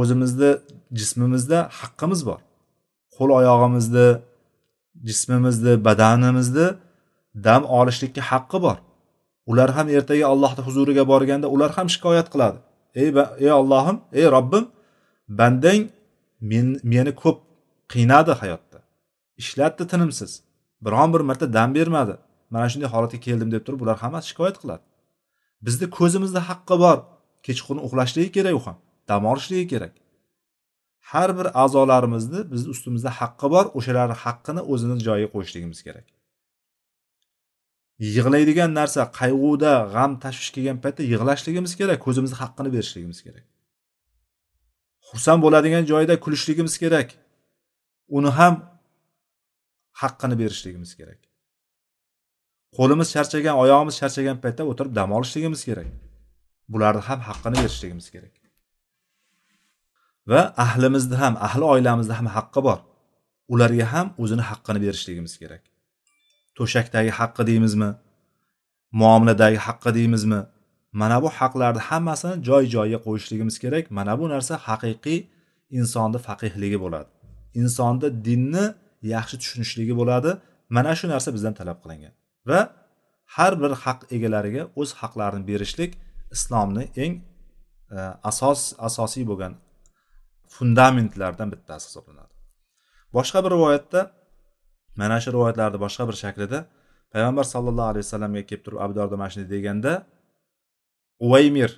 [0.00, 0.50] o'zimizni
[0.98, 2.40] jismimizda haqqimiz bor.
[3.16, 4.08] Qo'l oyog'imizni
[5.08, 6.66] jismimizni badanimizni
[7.46, 8.76] dam olishlikka haqqi bor.
[9.50, 12.58] Ular ham ertaga allohni huzuriga borganda ular ham shikoyat qiladi.
[13.00, 13.08] Ey
[13.46, 14.64] ey ollohim ey robbim
[15.38, 15.82] bandang
[16.50, 17.38] men meni ko'p
[17.92, 18.78] qiynadi hayotda.
[19.42, 20.32] Ishlatdi tinimsiz.
[20.84, 22.14] Biron bir marta dam bermadi.
[22.50, 24.84] Mana shunday holatga keldim deb turib ular hammasi shikoyat qiladi.
[25.66, 26.98] Bizni ko'zimizda haqqi bor.
[27.46, 28.76] Kechqurun uxlashligi kerak u ham.
[29.08, 29.94] Dam olishligi kerak.
[31.12, 36.06] Har bir a'zolarimizni bizni ustimizda haqqi bor o'shalarni haqqini o'zini joyiga qo'yishligimiz kerak.
[38.16, 43.46] Yig'laydigan narsa qayg'uda g'am tashvish kelgan paytda yig'lashligimiz kerak ko'zimizni haqqini berishligimiz kerak.
[45.08, 47.08] Xursand bo'ladigan joyda kulishligimiz kerak.
[48.16, 48.54] Uni ham
[50.02, 51.20] haqqini berishligimiz kerak.
[52.76, 55.88] Qo'limiz charchagan oyog'imiz charchagan paytda o'tirib dam olishligimiz kerak.
[56.72, 58.34] Bularni ham haqqini berishligimiz kerak.
[60.30, 62.78] Va ahlimizni ham ahli oilamizni ham haqqi bor.
[63.52, 65.62] Ularga ham o'zini haqqini berishligimiz kerak.
[66.56, 67.90] To'shakdagi haqqi deymizmi?
[69.00, 70.40] Muomaladagi haqqi deymizmi?
[71.00, 73.84] Mana bu haqlarni hammasini joy joyiga qo'yishligimiz kerak.
[73.98, 75.18] Mana bu narsa haqiqiy
[75.78, 77.10] insonni faqihligi bo'ladi.
[77.60, 78.66] Insonni dinni
[79.14, 80.30] yaxshi tushunishligi bo'ladi.
[80.76, 82.14] Mana shu narsa bizdan talab qilingan
[82.50, 82.60] va
[83.36, 85.92] har bir haq egalariga o'z haqlarini berishlik
[86.36, 87.14] islomni eng
[87.96, 87.98] e,
[88.30, 89.52] asos asosiy bo'lgan
[90.56, 92.34] fundamentlardan bittasi hisoblanadi.
[93.16, 94.00] Boshqa bir rivoyatda
[95.00, 96.58] mana shu rivoyatlarni boshqa bir shaklida
[97.12, 99.92] payg'ambar sallallohu alayhi vasallamga kelib turib abu dardo mana shunday deganda
[101.26, 101.70] uvaymir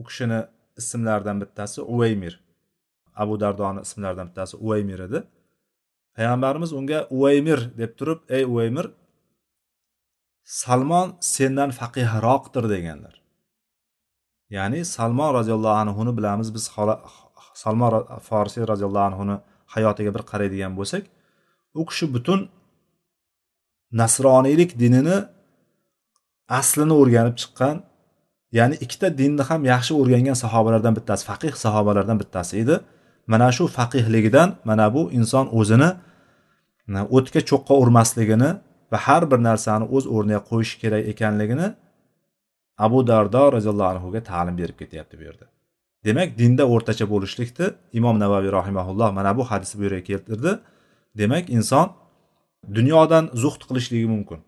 [0.00, 0.40] u kishini
[0.80, 2.34] ismlaridan bittasi uvaymir
[3.22, 5.18] abu dardoni ismlaridan bittasi uvaymir edi.
[6.16, 8.86] Payg'ambarimiz unga uvaymir deb turib ey uvaymir
[10.62, 13.14] salmon sendan faqihroqdir deganlar.
[14.56, 16.64] Ya'ni salmon roziyallohu anhuni bilamiz biz
[17.62, 17.92] salmon
[18.28, 19.36] forisiy roziyallohu anhuni
[19.74, 21.02] hayotiga bir qaraydigan bo'lsak
[21.80, 22.40] u kishi butun
[24.00, 25.16] nasroniylik dinini
[26.58, 27.76] aslini o'rganib chiqqan
[28.58, 32.76] ya'ni ikkita dinni ham yaxshi o'rgangan sahobalardan bittasi faqih sahobalardan bittasi edi.
[33.32, 35.90] Mana shu faqihligidan mana bu inson o'zini
[37.16, 38.50] o'tga cho'qqa urmasligini
[38.92, 41.66] va har bir narsani o'z o'rniga qo'yish kerak ekanligini
[42.86, 45.46] abu dardo roziyallohu anhuga ta'lim berib ketyapti bu yerda
[46.08, 47.66] demak dinda o'rtacha bo'lishlikni
[47.98, 50.52] imom navaviy rahimaulloh mana bu hadisni bu yerga keltirdi.
[51.20, 51.86] Demak inson
[52.76, 54.40] dunyodan zuhd qilishligi mumkin.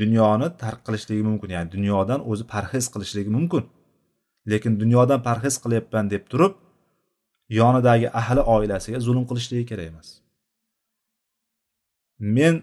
[0.00, 3.64] Dunyoni tark qilishligi mumkin ya'ni dunyodan o'zi parhez qilishligi mumkin.
[4.50, 6.52] Lekin dunyodan parhez qilyapman deb turib
[7.60, 10.08] yonidagi ahli oilasiga zulm qilishligi kerak emas.
[12.36, 12.54] Men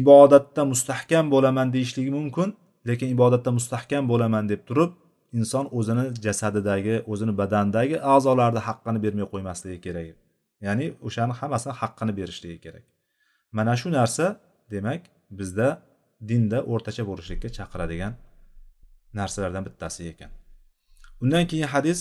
[0.00, 2.48] ibodatda mustahkam bo'laman deyishligi mumkin
[2.88, 4.90] lekin ibodatda mustahkam bo'laman deb turib
[5.38, 10.06] inson o'zini jasadidagi o'zini badanidagi a'zolarni haqqini bermay qo'ymasligi kerak.
[10.66, 12.84] Ya'ni o'shani hammasini haqqini berishligi kerak.
[13.56, 14.26] Mana shu narsa
[14.72, 15.02] demak
[15.38, 15.68] bizda
[16.28, 18.12] dinda o'rtacha bo'lishlikka chaqiradigan
[19.18, 20.30] narsalardan bittasi ekan.
[21.22, 22.00] Undan keyin hadis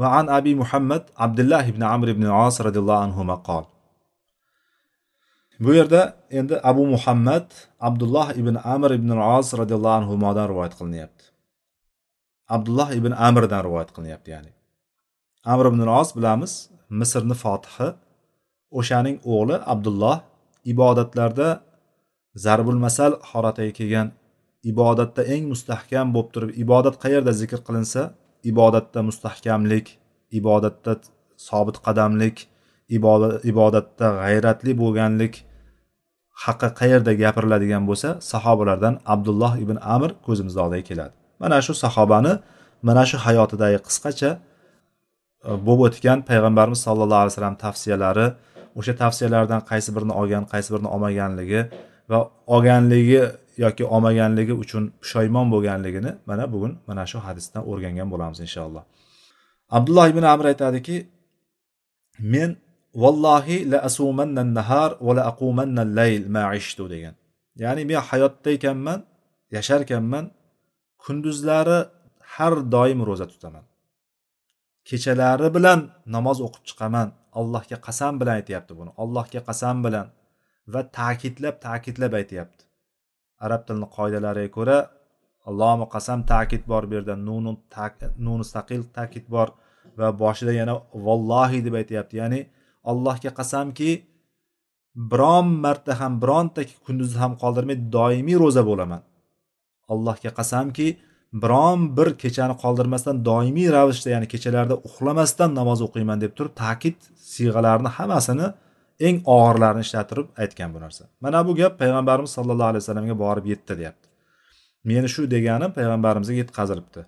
[0.00, 3.64] va an abi muhammad abdullah ibn amr ibn os roziyallohu anhu qol.
[5.64, 7.46] Bu yerda endi abu muhammad
[7.88, 11.24] abdulloh ibn amr ibn os roziyallohu anhudan rivoyat qilinyapti.
[12.54, 14.52] Abdulloh ibn amirdan rivoyat qilinyapti ya'ni.
[15.52, 16.52] Amr ibn os bilamiz
[17.00, 17.88] misrni fotihi.
[18.78, 20.16] O'shaning o'g'li abdulloh
[20.72, 21.48] ibodatlarda
[22.44, 24.08] zarbul masal holatiga kelgan
[24.72, 28.02] ibodatda eng mustahkam bo'lib turib ibodat qayerda zikr qilinsa
[28.50, 29.86] ibodatda mustahkamlik
[30.38, 30.92] ibodatda
[31.48, 32.36] sobit qadamlik
[33.50, 35.34] ibodatda g'ayratli bo'lganlik
[36.44, 41.14] haqi qayerda gapiriladigan bo'lsa sahobalardan abdulloh ibn amir ko'zimizni oldiga keladi.
[41.42, 42.32] Mana shu sahobani
[42.88, 44.30] mana shu hayotidagi qisqacha
[45.48, 48.26] e, bo'lib o'tgan payg'ambarimiz sallallohu alayhi vasallam tavsiyalari
[48.78, 51.60] o'sha tavsiyalardan qaysi birini olgan qaysi birini olmaganligi
[52.10, 52.18] va
[52.54, 53.22] olganligi
[53.64, 58.82] yoki olmaganligi uchun pushaymon bo'lganligini mana bugun mana shu hadisdan o'rgangan bo'lamiz inshaalloh.
[59.76, 60.96] Abdulloh ibn amr aytadiki
[62.32, 62.50] men
[63.02, 67.14] vallohi la asumanna nahar va la aqumanna layl ma ishtu degan.
[67.62, 68.98] Ya'ni men hayotda ekanman
[69.56, 70.24] yashar ekanman
[71.04, 71.78] kunduzlari
[72.34, 73.64] har doim ro'za tutaman.
[74.88, 75.80] Kechalari bilan
[76.14, 77.08] namoz o'qib chiqaman.
[77.40, 78.90] Allohga qasam bilan aytyapti buni.
[79.02, 80.06] Allohga qasam bilan
[80.72, 82.62] va ta'kidlab ta'kidlab aytyapti.
[83.44, 84.78] Arab tilini qoidalariga ko'ra
[85.48, 87.52] allomi qasam ta'kid bor bu yerda nunu
[88.26, 89.48] nunu saqil ta'kid bor
[89.98, 90.74] va boshida yana
[91.06, 92.14] vallohi deb aytyapti.
[92.22, 92.40] Ya'ni
[92.90, 93.90] allohga qasamki
[95.10, 99.02] biron marta ham bironta kunduzni ham qoldirmay doimiy ro'za bo'laman.
[99.92, 100.86] Allohga qasamki
[101.42, 106.98] biron bir kechani qoldirmasdan doimiy ravishda ya'ni kechalarda uxlamasdan namoz o'qiyman deb turib ta'kid
[107.34, 108.48] siyg'alarini hammasini
[109.06, 111.02] eng og'irlarini ishlatirib aytgan bu narsa.
[111.24, 114.06] Mana bu gap payg'ambarimiz sallallohu alayhi vasallamga borib yetdi deyapti.
[114.90, 117.00] Meni shu deganim payg'ambarimizga yetkazilibdi.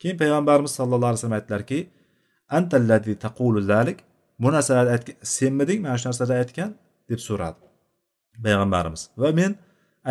[0.00, 1.78] Keyin payg'ambarimiz sallallohu alayhi vasallam aytdilarki
[2.58, 3.98] antalladzi taqulu zalik?
[4.42, 6.70] Bu narsalarni aytgan senmiding mana shu narsalarni aytgan?
[7.10, 7.60] deb so'radi
[8.44, 9.02] payg'ambarimiz.
[9.22, 9.56] Va men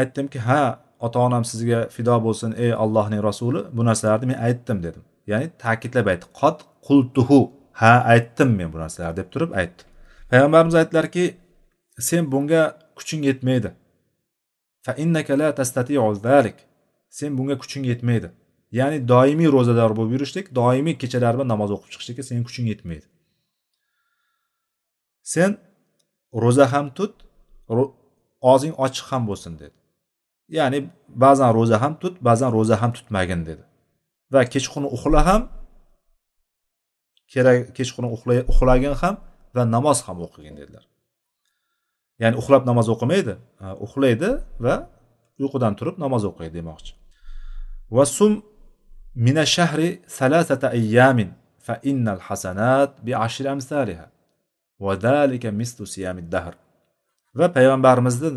[0.01, 0.61] aytdimki ha
[1.05, 5.03] ota onam sizga fido bo'lsin ey allohning rasuli bu narsalarni men aytdim dedim.
[5.31, 6.25] Ya'ni ta'kidlab aytdi.
[6.39, 6.57] Qot
[6.87, 7.39] qultuhu.
[7.81, 9.81] Ha aytdim men bu narsalarni deb turib aytdi.
[10.31, 11.25] Payg'ambarimiz aytdilarki
[12.09, 12.63] sen bunga
[12.97, 13.69] kuching yetmaydi.
[14.85, 16.57] Fa innaka la tastati'u zalik.
[17.09, 18.29] Sen bunga kuching yetmaydi.
[18.79, 23.07] Ya'ni doimiy ro'zador bo'lib yurishlik doimiy kechalar bilan namoz o'qib chiqishlikka sening kuching yetmaydi.
[25.33, 25.51] Sen
[26.43, 27.13] ro'za ham tut
[28.51, 29.78] og'zing ochiq ham bo'lsin dedi.
[30.57, 30.79] Ya'ni
[31.23, 33.63] ba'zan ro'za ham tut ba'zan ro'za ham tutmagin dedi.
[34.33, 35.41] Va kechqurun uxla ham
[37.31, 38.11] kerak kechqurun
[38.51, 39.15] uxlagin ham
[39.55, 40.83] va namoz ham o'qigin dedilar.
[42.21, 43.33] Ya'ni uxlab namoz o'qimaydi
[43.85, 44.29] uxlaydi
[44.65, 44.75] va
[45.43, 46.91] uyqudan turib namoz o'qiydi demoqchi.
[47.95, 48.33] Va sum
[49.25, 51.29] mina shahri salasata ayyamin
[51.65, 54.07] fa innal hasanat bi ashri amsaliha
[54.83, 56.53] va zalika mislu siyamid dahr.
[57.39, 58.29] Va payg'ambarimizni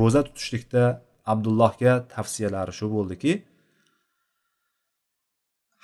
[0.00, 0.82] ro'za tutishlikda
[1.32, 3.32] abdullohga tavsiyalari shu bo'ldiki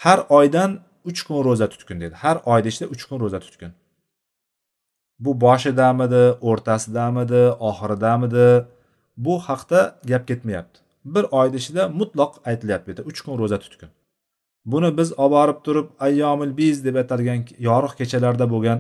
[0.05, 0.71] har oydan
[1.05, 2.15] uch kun ro'za tutgin dedi.
[2.15, 3.73] Har oyda ichida uch kun ro'za tutgin.
[5.25, 8.49] Bu boshidamidi o'rtasidamidi oxiridamidi?
[9.25, 10.79] Bu haqda gap ketmayapti.
[11.15, 13.91] Bir oyni ichida mutloq aytilyapti bu yerda uch kun ro'za tutgin.
[14.73, 18.79] Buni biz olib borib turib ayyomil biz deb atalgan yorug' kechalarda bo'lgan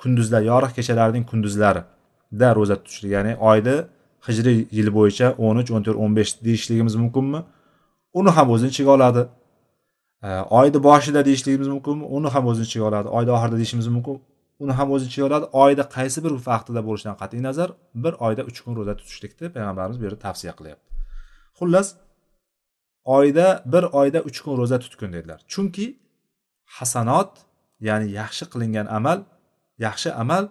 [0.00, 3.76] kunduzlar yorug' kechalarning kunduzlarida ro'za tutishlik ya'ni oyni
[4.26, 7.40] hijriy yil bo'yicha o'n uch o'n to'rt o'n besh deyishligimiz mumkinmi?
[8.18, 9.22] Uni ham o'zini ichiga oladi.
[10.58, 12.04] Oyni boshida deyishligimiz mumkinmi?
[12.16, 13.08] Uni ham o'zini ichiga oladi.
[13.16, 14.16] Oyni oxirida deyishimiz mumkin.
[14.62, 15.46] Uni ham o'z ichiga oladi.
[15.62, 17.68] Oyda qaysi bir vaqtida bo'lishidan qat'iy nazar
[18.04, 20.88] bir oyda uch kun ro'za tutishlikni payg'ambarimiz bu yerda tavsiya qilyapti.
[21.58, 21.88] Xullas
[23.16, 25.40] oyda bir oyda uch kun ro'za tutgin dedilar.
[25.52, 25.86] Chunki
[26.76, 27.32] hasanot
[27.88, 29.18] ya'ni yaxshi qilingan amal
[29.86, 30.44] yaxshi amal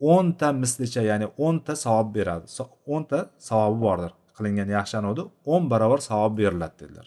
[0.00, 2.46] o'nta mislicha ya'ni o'nta savob beradi.
[2.86, 4.12] O'nta savobi bordir.
[4.36, 7.06] Qilingan yaxshi amalni o'n barobar savob beriladi dedilar.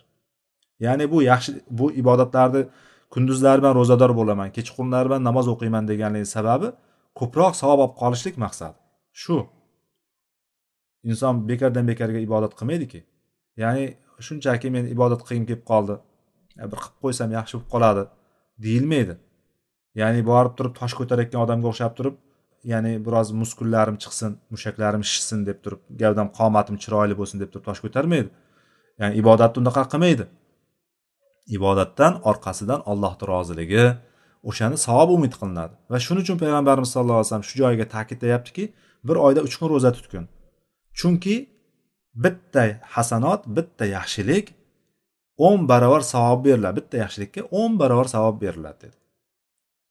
[0.85, 2.61] Ya'ni bu yaxshi bu ibodatlarni
[3.13, 6.67] kunduzlari bilan ro'zador bo'laman kechqurunlari bilan namoz o'qiyman deganligi sababi
[7.19, 8.77] ko'proq savob olib qolishlik maqsadi.
[9.21, 9.37] Shu.
[11.09, 12.99] Inson bekordan bekorga ibodat qilmaydiki.
[13.63, 13.85] Ya'ni
[14.25, 15.95] shunchaki men ibodat qilgim kelib qoldi
[16.71, 18.03] bir qilib qo'ysam yaxshi bo'lib qoladi
[18.65, 19.15] deyilmaydi.
[20.01, 22.15] Ya'ni borib turib tosh ko'tarayotgan odamga o'xshab turib
[22.71, 27.81] ya'ni biroz muskullarim chiqsin mushaklarim shishsin deb turib gavdam qomatim chiroyli bo'lsin deb turib tosh
[27.85, 28.29] ko'tarmaydi.
[29.01, 30.25] Ya'ni ibodatni unaqa qilmaydi.
[31.57, 33.85] Ibodatdan orqasidan allohni roziligi
[34.49, 35.73] o'shani savob umid qilinadi.
[35.91, 38.63] Va shuning uchun payg'ambarimiz sallallohu alayhi vasallam shu joyiga ta'kidlayaptiki
[39.07, 40.25] bir oyda uch kun ro'za tutgin.
[40.99, 41.35] Chunki
[42.23, 42.63] bitta
[42.95, 44.45] hasanot bitta yaxshilik
[45.47, 46.75] o'n barobar savob beriladi.
[46.79, 48.97] Bitta yaxshilikka o'n barobar savob beriladi dedi.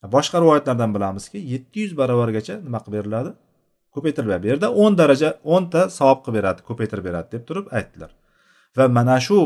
[0.03, 3.31] Boshqa rivoyatlardan bilamizki yetti yuz barobargacha nima qilib beriladi?
[3.95, 8.11] Ko'paytiriladi bu yerda o'n daraja o'nta savob qilib beradi ko'paytirib beradi deb turib aytdilar.
[8.77, 9.39] Va mana shu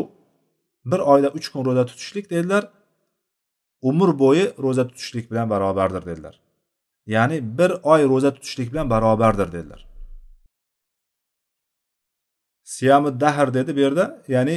[0.90, 2.62] bir oyda uch kun ro'za tutishlik dedilar.
[3.88, 6.34] Umr bo'yi ro'za tutishlik bilan barobardir dedilar.
[7.14, 9.80] Ya'ni bir oy ro'za tutishlik bilan barobardir dedilar.
[12.74, 14.04] Siyomi dahr dedi bu yerda.
[14.28, 14.56] Ya'ni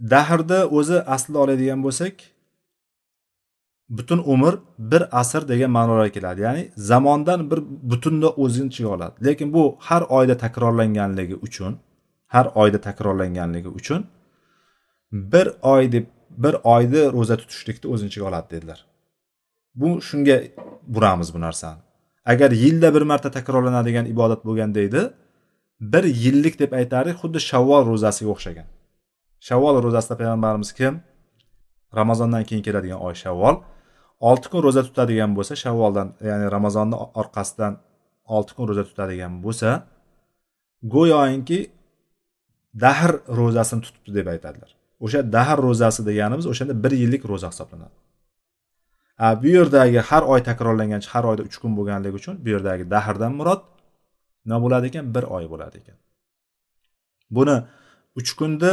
[0.00, 2.14] dahrni o'zi aslida oladigan bo'lsak
[3.88, 6.40] butun umr bir asr degan ma'noga keladi.
[6.40, 9.14] Ya'ni zamondan bir butunni o'zini ichiga oladi.
[9.26, 11.78] Lekin bu har oyda takrorlanganligi uchun
[12.26, 14.06] har oyda takrorlanganligi uchun
[15.12, 18.86] bir oy deb bir oyni ro'za tutishlikni o'zini ichiga oladi dedilar.
[19.74, 20.42] Bu shunga
[20.86, 21.80] buramiz bu narsani.
[22.24, 25.02] Agar yilda bir marta takrorlanadigan ibodat bo'lganda edi
[25.80, 28.66] bir yillik deb aytardik xuddi shavvol ro'zasiga o'xshagan.
[29.40, 30.94] Shavvol ro'zasida payg'ambarimiz kim?
[31.96, 33.56] Ramazondan keyin keladigan oy shavvol
[34.20, 37.74] olti kun ro'za tutadigan bo'lsa shavvoldan ya'ni ramazonni orqasidan
[38.36, 39.68] olti kun ro'za tutadigan bo'lsa
[40.94, 41.60] go'yoki
[42.84, 44.70] dahr ro'zasini tutibdi deb aytadilar.
[45.04, 47.96] O'sha dahr ro'zasi deganimiz o'shanda bir yillik ro'za hisoblanadi.
[49.18, 53.32] A bu yerdagi har oy takrorlangancha har oyda uch kun bo'lganligi uchun bu yerdagi dahrdan
[53.38, 53.62] murod
[54.46, 55.04] nima bo'ladi ekan?
[55.14, 55.96] Bir oy bo'ladi ekan.
[57.36, 57.56] Buni
[58.20, 58.72] uch kunni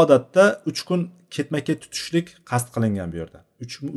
[0.00, 1.00] odatda uch kun
[1.34, 3.45] ketma ket tutishlik qasd qilingan bu yerda.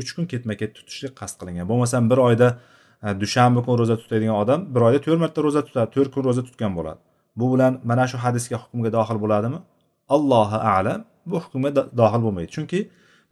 [0.01, 1.65] Uch kun ketma ket tutishlik qasd qilingan.
[1.71, 2.47] Bo'lmasam bir oyda
[3.03, 6.43] e, dushanba kun ro'za tutadigan odam bir oyda to'rt marta ro'za tutadi to'rt kun ro'za
[6.47, 6.99] tutgan bo'ladi.
[7.39, 9.59] Bu bilan mana shu hadisga hukmga dohil bo'ladimi?
[10.15, 11.69] Allohu alam bu hukmga
[12.01, 12.49] dohil bo'lmaydi.
[12.55, 12.79] Chunki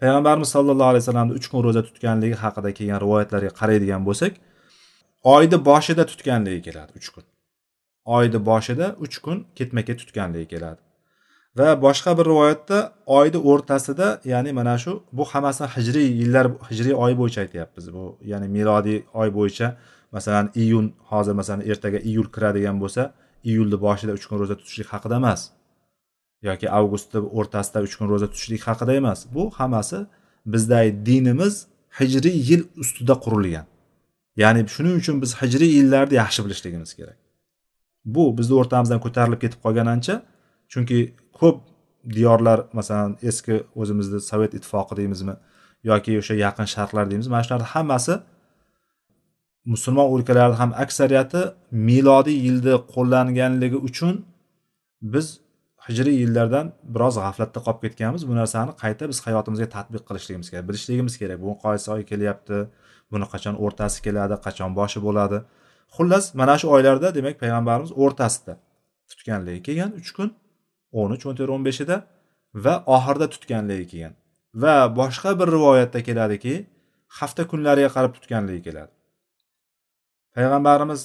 [0.02, 4.34] payg'ambarimiz sallallohu alayhi vasallamni uch kun ro'za tutganligi haqida kelgan rivoyatlarga qaraydigan bo'lsak
[5.36, 7.26] oyni boshida tutganligi keladi uch kun.
[8.18, 10.82] Oyni boshida uch kun ketma ket tutganligi keladi.
[11.58, 12.78] Va boshqa bir rivoyatda
[13.18, 17.86] oyni o'rtasida ya'ni mana shu bu hammasini hijriy yillar hijriy oy bo'yicha aytyapmiz.
[17.96, 19.68] Bu ya'ni milodiy oy bo'yicha
[20.16, 23.02] masalan iyun hozir masalan ertaga iyul kiradigan bo'lsa
[23.50, 25.42] iyulni boshida uch kun ro'za tutishlik haqida emas.
[26.48, 29.20] Yoki avgustni o'rtasida uch kun ro'za tutishlik haqida emas.
[29.36, 30.00] Bu hammasi
[30.54, 31.54] bizdagi dinimiz
[32.00, 33.66] hijriy yil ustida qurilgan.
[34.44, 37.18] Ya'ni shuning uchun biz hijriy yillarni yaxshi bilishligimiz kerak.
[38.16, 40.16] Bu bizni o'rtamizdan ko'tarilib ketib qolgan ancha
[40.72, 41.00] chunki
[41.40, 41.58] ko'p
[42.16, 45.36] diyorlar masalan eski o'zimizni sovet ittifoqi deymizmi
[45.90, 48.14] yoki o'sha yaqin sharqlar deymiz mana shularni hammasi
[49.74, 51.42] musulmon o'lkalarni ham aksariyati
[51.90, 54.16] milodiy yilda qo'llanganligi uchun
[55.14, 55.28] biz
[55.88, 58.22] hijriy yillardan biroz g'aflatda qolib ketganmiz.
[58.30, 61.38] Bu narsani qayta biz hayotimizga tatbiq qilishligimiz kerak bilishligimiz kerak.
[61.46, 62.58] Bu qaysi oy kelyapti?
[63.12, 64.36] Buni qachon o'rtasi keladi?
[64.46, 65.38] Qachon boshi bo'ladi?
[65.96, 68.54] Xullas mana shu oylarda demak payg'ambarimiz o'rtasida
[69.10, 70.30] tutganligi kelgan uch kun
[71.00, 71.98] o'n uch o'n to'rt o'n beshida
[72.66, 74.14] va oxirida tutganligi kelgan.
[74.64, 76.56] Va boshqa bir rivoyatda keladiki
[77.20, 78.92] hafta kunlariga qarab tutganligi keladi.
[80.36, 81.02] Payg'ambarimiz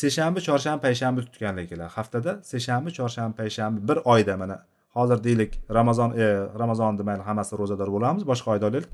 [0.00, 1.90] seshanba chorshanba payshanba tutganligi keladi.
[1.98, 4.56] Haftada seshanba chorshanba payshanba bir oyda mana
[4.96, 6.24] hozir deylik ramazon e,
[6.62, 8.90] ramazon demayli hammasi ro'zador bo'lamiz boshqa oyda olaylik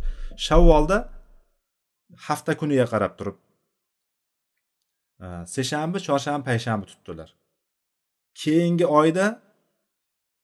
[0.46, 0.98] shavvolda
[2.26, 3.36] hafta kuniga qarab turib
[5.24, 5.26] e,
[5.56, 7.28] seshanba chorshanba payshanba tutdilar.
[8.42, 9.26] Keyingi oyda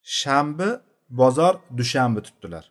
[0.03, 2.65] shanba bozor dushanba tutdilar.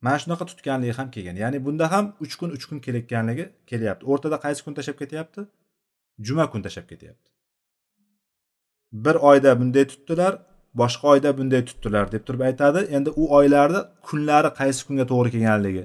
[0.00, 1.36] Mana shunaqa tutganligi ham kelgan.
[1.36, 4.04] Ya'ni bunda ham uch kun uch kun kelayotganligi kelyapti.
[4.12, 5.40] O'rtada qaysi kun tashlab ketyapti?
[6.26, 7.28] Juma kun tashlab ketyapti.
[8.92, 10.32] Bir oyda bunday tutdilar
[10.80, 12.80] boshqa oyda bunday tutdilar deb turib aytadi.
[12.96, 15.84] Endi u oylarni kunlari qaysi kunga to'g'ri kelganligi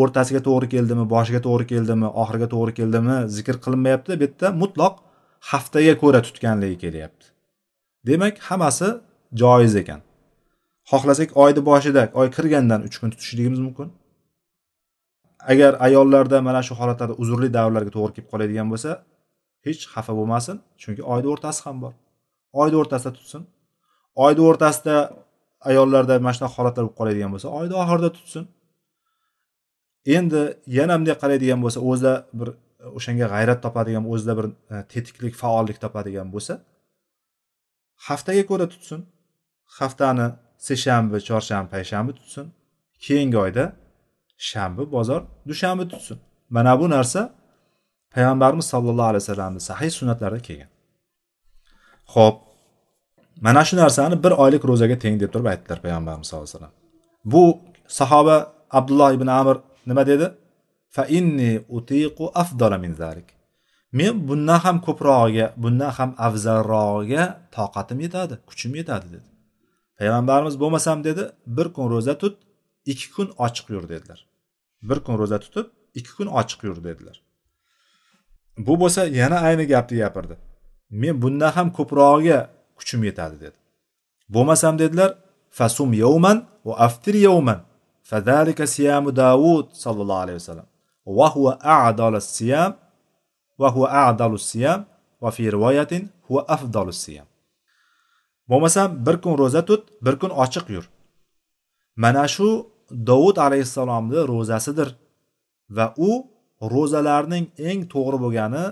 [0.00, 4.12] o'rtasiga to'g'ri keldimi boshiga to'g'ri keldimi oxiriga to'g'ri keldimi zikr qilinmayapti.
[4.20, 4.94] Bu yerda mutloq
[5.50, 7.26] haftaga ko'ra tutganligi kelyapti.
[8.08, 8.88] Demak hammasi
[9.32, 10.00] joiz ekan.
[10.90, 13.88] Xohlasak oyni boshida oy kirgandan uch kun tutishligimiz mumkin.
[15.52, 18.90] Agar ayollarda mana shu holatlarda uzrli davrlarga to'g'ri kelib qoladigan bo'lsa
[19.66, 21.92] hech xafa bo'lmasin chunki oyni o'rtasi ham bor.
[22.60, 23.42] Oyni o'rtasida tutsin.
[24.24, 24.96] Oyni o'rtasida
[25.70, 28.44] ayollarda mana shunaqa holatlar bo'lib qoladigan bo'lsa oyni oxirida tutsin.
[30.16, 30.42] Endi
[30.78, 32.48] yana bunday qaraydigan bo'lsa o'zida bir
[32.98, 36.54] o'shanga g'ayrat topadigan o'zida bir e, tetiklik faollik topadigan bo'lsa
[38.08, 39.00] haftaga ko'ra tutsin.
[39.78, 40.26] Haftani
[40.68, 42.46] seshanba chorshanba payshanba tutsin.
[43.04, 43.64] Keyingi oyda
[44.48, 46.18] shanba bozor dushanba tutsin.
[46.50, 47.20] Mana bu narsa
[48.14, 50.70] payg'ambarimiz sollallohu alayhi vasallamni sahih sunnatlarida kelgan.
[52.14, 52.36] Ho'p
[53.46, 56.74] mana shu narsani bir oylik ro'zaga teng deb turib aytdilar payg'ambarimiz sallallohu alayhi vasallam.
[57.32, 57.42] Bu
[57.98, 58.36] sahoba
[58.78, 59.56] abdulloh ibn amir
[59.88, 60.26] nima dedi?
[60.94, 63.28] Fa inni utiqu afdala min zalik.
[63.98, 67.24] Men bundan ham ko'prog'iga bundan ham afzalrog'iga
[67.56, 69.26] toqatim yetadi kuchim yetadi dedi.
[69.98, 71.22] Payg'ambarimiz bo'lmasam dedi
[71.56, 72.34] bir kun ro'za tut
[72.92, 74.26] ikki kun ochiq yur dedilar.
[74.88, 75.66] Bir kun ro'za tutib
[75.98, 77.16] ikki kun ochiq yur dedilar.
[78.66, 80.36] Bu bo'lsa yana ayni gapni gapirdi.
[80.90, 82.38] Men bundan ham ko'prog'iga
[82.78, 83.58] kuchim yetadi dedi.
[84.34, 85.10] Bo'lmasam dedilar
[85.58, 87.60] fasum yovman va aftir yovman
[88.10, 90.68] fadalika siyamu davud sallallohu alayhi vasallam.
[91.18, 92.72] Va huwa a'dalu siyam
[93.60, 94.80] va huwa a'dalu siyam
[95.22, 97.26] va fi rivoyatin huwa afdalu siyam.
[98.50, 100.84] Bo'lmasam bir kun ro'za tut bir kun ochiq yur.
[102.02, 102.48] Mana shu
[103.08, 104.88] dovud alayhissalomni ro'zasidir
[105.76, 106.10] va u
[106.74, 108.64] ro'zalarning eng to'g'ri bo'lgani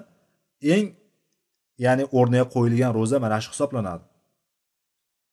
[0.75, 0.87] eng
[1.85, 4.05] ya'ni o'rniga qo'yilgan ro'za mana shu hisoblanadi.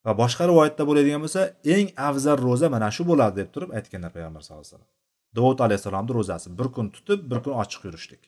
[0.05, 1.41] Va boshqa rivoyatda bo'ladigan bo'lsa
[1.75, 4.91] eng afzal ro'za mana shu bo'ladi deb turib aytganlar payg'ambar sallallohu alayhi vasallam.
[5.37, 8.21] Dovud alayhissalomni ro'zasi bir kun tutib bir kun ochiq yurishlik.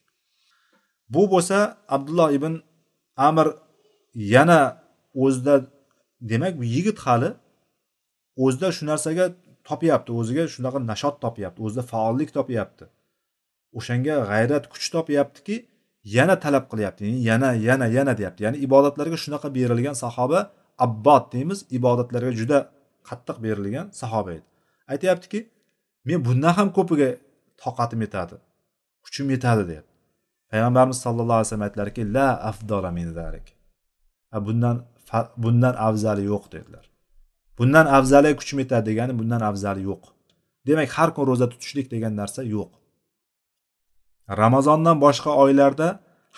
[1.13, 1.57] Bu bo'lsa
[1.95, 2.53] abdulloh ibn
[3.27, 3.47] amir
[4.33, 4.61] yana
[5.23, 5.55] o'zida
[6.31, 7.29] demak bu yigit hali
[8.43, 9.25] o'zida shu narsaga
[9.69, 12.85] topyapti o'ziga shunaqa nashot topyapti o'zida faollik topyapti.
[13.77, 15.55] O'shanga g'ayrat kuch topyaptiki
[16.15, 18.39] yana talab qilyapti yana yana yana deyapti.
[18.45, 20.39] Ya'ni ibodatlarga shunaqa berilgan sahoba
[20.85, 22.59] abbod deymiz ibodatlarga juda
[23.09, 24.47] qattiq berilgan sahoba edi.
[24.93, 25.39] Aytyaptiki
[26.07, 27.09] men bundan ham ko'piga
[27.63, 28.35] toqatim yetadi
[29.05, 29.93] kuchim yetadi deyapti.
[30.51, 33.47] Payg'ambarimiz sallallohu alayhi vasallam aytdilarki la afdola min zalik.
[34.47, 34.77] Bundan
[35.43, 36.85] bundan afzali yo'q dedilar.
[37.57, 40.03] Bundan afzali kuchim yetadi degani bundan afzali yo'q.
[40.67, 42.71] Demak har kun ro'za tutishlik degan narsa yo'q.
[44.41, 45.87] Ramazondan boshqa oylarda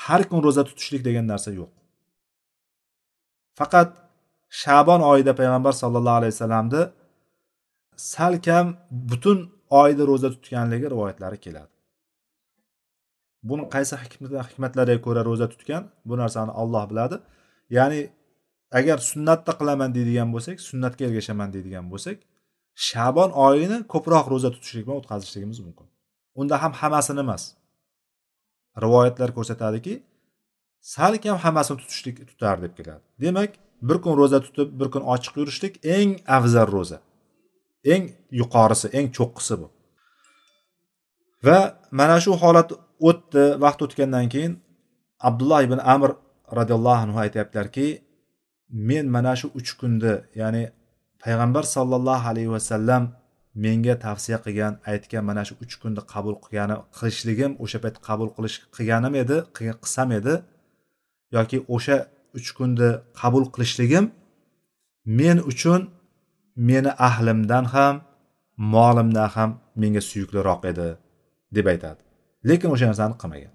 [0.05, 1.71] har kun ro'za tutishlik degan narsa yo'q.
[3.59, 3.89] Faqat
[4.61, 6.81] shabon oyida payg'ambar sallallohu alayhi vasallamni
[8.13, 8.67] salkam
[9.09, 9.39] butun
[9.81, 11.73] oyda ro'za tutganligi rivoyatlari keladi.
[13.49, 13.95] Buni qaysi
[14.49, 15.83] hikmatlariga ko'ra ro'za tutgan?
[16.09, 17.17] Bu narsani olloh biladi.
[17.77, 18.01] Ya'ni
[18.71, 22.17] agar sunnatda qilaman deydigan bo'lsak sunnatga ergashaman deydigan bo'lsak
[22.87, 25.87] shabon oyini ko'proq ro'za tutishlik bilan o'tkazishligimiz mumkin.
[26.39, 27.43] Unda ham hammasini emas.
[28.83, 29.93] Rivoyatlar ko'rsatadiki
[30.95, 33.03] salkam hammasini tutishlik tutar deb keladi.
[33.23, 33.51] Demak
[33.87, 36.99] bir kun ro'za tutib bir kun ochiq yurishlik eng afzal ro'za.
[37.93, 38.03] Eng
[38.39, 39.67] yuqorisi eng cho'qqisi bu.
[41.45, 41.59] Va
[41.99, 42.69] mana shu holat
[43.09, 44.53] o'tdi vaqt o'tgandan keyin
[45.27, 46.09] abdulloh ibn amr
[46.57, 47.85] roziyallohu anhu aytyaptilarki
[48.69, 50.63] men mana shu uch kunda ya'ni
[51.23, 53.03] payg'ambar sollallohu alayhi vasallam
[53.63, 58.57] menga tavsiya qilgan aytgan mana shu uch kunni qabul qilgani qilishligim o'sha payt qabul qilish
[58.75, 60.33] qilganim edi qilsam edi
[61.35, 61.97] yoki o'sha
[62.37, 62.89] uch kunni
[63.21, 64.05] qabul qilishligim
[65.19, 65.81] men uchun
[66.67, 67.95] meni ahlimdan ham
[68.73, 69.49] molimdan ham
[69.81, 70.87] menga suyukliroq edi
[71.55, 72.01] deb aytadi.
[72.49, 73.53] Lekin o'sha narsani qilmagan.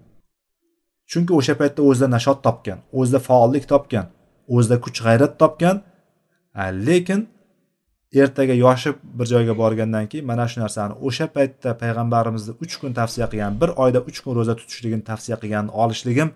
[1.11, 4.05] Chunki o'sha paytda o'zida nashot topgan o'zida faollik topgan
[4.55, 5.77] o'zida kuch g'ayrat topgan
[6.87, 7.21] lekin
[8.21, 13.27] ertaga yoshi bir joyga borgandan keyin mana shu narsani o'sha paytda payg'ambarimizni uch kun tavsiya
[13.31, 16.29] qilgan bir oyda uch kun ro'za tutishligini tavsiya qilganini olishligim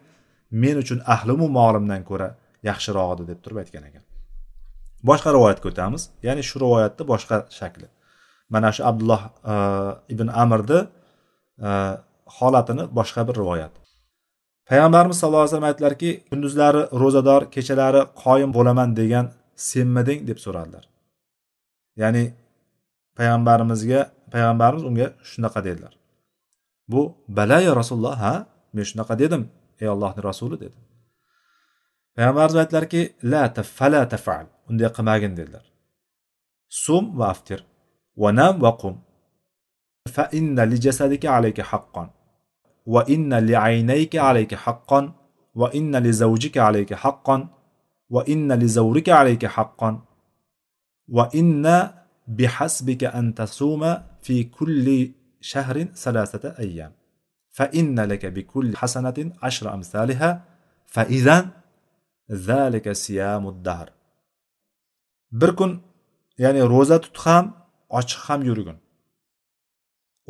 [0.64, 2.30] men uchun ahlimu molimdan ko'ra
[2.70, 4.04] yaxshiroq edi deb turib aytgan ekan.
[5.10, 6.04] Boshqa rivoyatga o'tamiz.
[6.28, 7.88] Ya'ni shu rivoyatni boshqa shakli.
[8.54, 9.22] Mana shu abdulloh
[9.54, 9.56] e,
[10.14, 10.80] ibn amirni
[11.68, 11.72] e,
[12.38, 13.74] holatini boshqa bir rivoyat.
[14.70, 19.26] Payg'ambarimiz sallallohu alayhi vasallam aytdilarki kunduzlari ro'zador kechalari qoyim bo'laman degan
[19.70, 20.84] senmiding deb so'radilar.
[22.02, 22.24] Ya'ni
[23.18, 24.00] payg'ambarimizga
[24.34, 25.94] payg'ambarimiz unga shunaqa dedilar.
[26.92, 27.02] Bu
[27.38, 28.34] bala rasululloh ha?
[28.74, 29.44] Men shunaqa dedim
[29.82, 30.78] ey allohni rasuli dedi.
[32.16, 33.02] Payg'ambarimiz aytdilarki
[33.32, 33.42] la
[33.78, 35.66] fala tafal unday qilmagin dedilar.
[36.84, 37.60] Sum va aftir
[38.22, 38.96] va nam va qum
[40.16, 42.08] fa inna li jasadika alayka haqqon
[42.94, 45.06] va inna li aynayka alayka haqqan
[45.60, 47.42] va inna li zawjika alayka haqqan
[48.14, 49.96] va inna li zawrika alayka haqqan
[51.18, 51.76] va inna
[52.38, 53.92] bihasbika an tasuma
[54.26, 55.00] fi kulli
[55.52, 56.92] shahrin salasata ayyam
[57.58, 60.30] fa inna laka bi kulli hasanatin ashra amsalha
[60.94, 61.46] fa idan
[62.50, 63.88] zalika siyamud dahr
[65.40, 65.72] bir kun
[66.44, 67.46] ya'ni ro'za tut ham
[68.00, 68.78] ochiq ham yurgin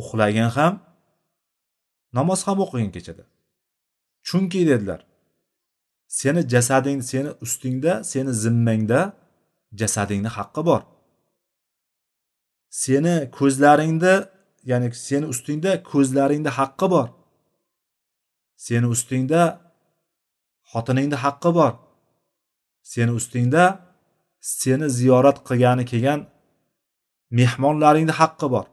[0.01, 0.73] uxlagin ham
[2.17, 3.23] namoz ham o'qigin kechada.
[4.27, 5.01] Chunki dedilar
[6.19, 9.01] seni jasading seni ustingda seni zimmangda
[9.79, 10.81] jasadingni haqqi bor.
[12.83, 14.13] Seni ko'zlaringda
[14.69, 17.07] ya'ni seni ustingda ko'zlaringda haqqi bor.
[18.65, 19.41] Seni ustingda
[20.71, 21.73] xotiningni haqqi bor.
[22.93, 23.63] Seni ustingda
[24.61, 26.19] seni ziyorat qilgani kelgan
[27.39, 28.65] mehmonlaringni haqqi bor.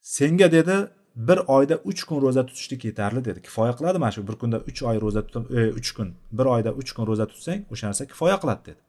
[0.00, 0.76] Senga dedi
[1.16, 3.42] bir oyda uch kun ro'za tutishlik yetarli dedi.
[3.42, 6.70] Kifoya qiladi mana shu bir kunda uch oy ro'za tutib e, uch kun bir oyda
[6.80, 8.80] uch kun ro'za tutsang o'sha narsa kifoya qiladi dedi.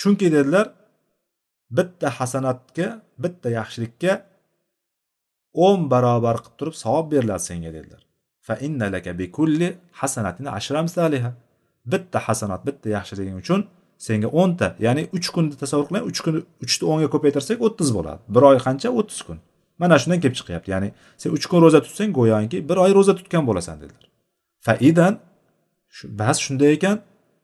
[0.00, 0.66] Chunki dedilar
[1.70, 2.88] bitta hasanatga
[3.24, 4.12] bitta yaxshilikka
[5.66, 8.02] o'n barobar qilib turib savob beriladi senga dedilar.
[8.46, 9.68] Fa innalaka bikulli
[10.00, 11.30] hasanatin ashramsaliha
[11.92, 13.60] bitta hasanat bitta yaxshiliging uchun
[14.06, 18.20] senga o'nta ya'ni uch kunni tasavvur qiling uch kun uchni o'nga ko'paytirsak o'ttiz bo'ladi.
[18.34, 18.88] Bir oy qancha?
[19.00, 19.38] O'ttiz kun.
[19.78, 20.70] Mana shundan kelib chiqyapti.
[20.74, 20.88] Ya'ni
[21.20, 24.04] sen uch kun ro'za tutsang go'yoki bir oy ro'za tutgan bo'lasan dedilar.
[24.66, 25.18] Faidan
[26.04, 27.00] bas shunday ekan.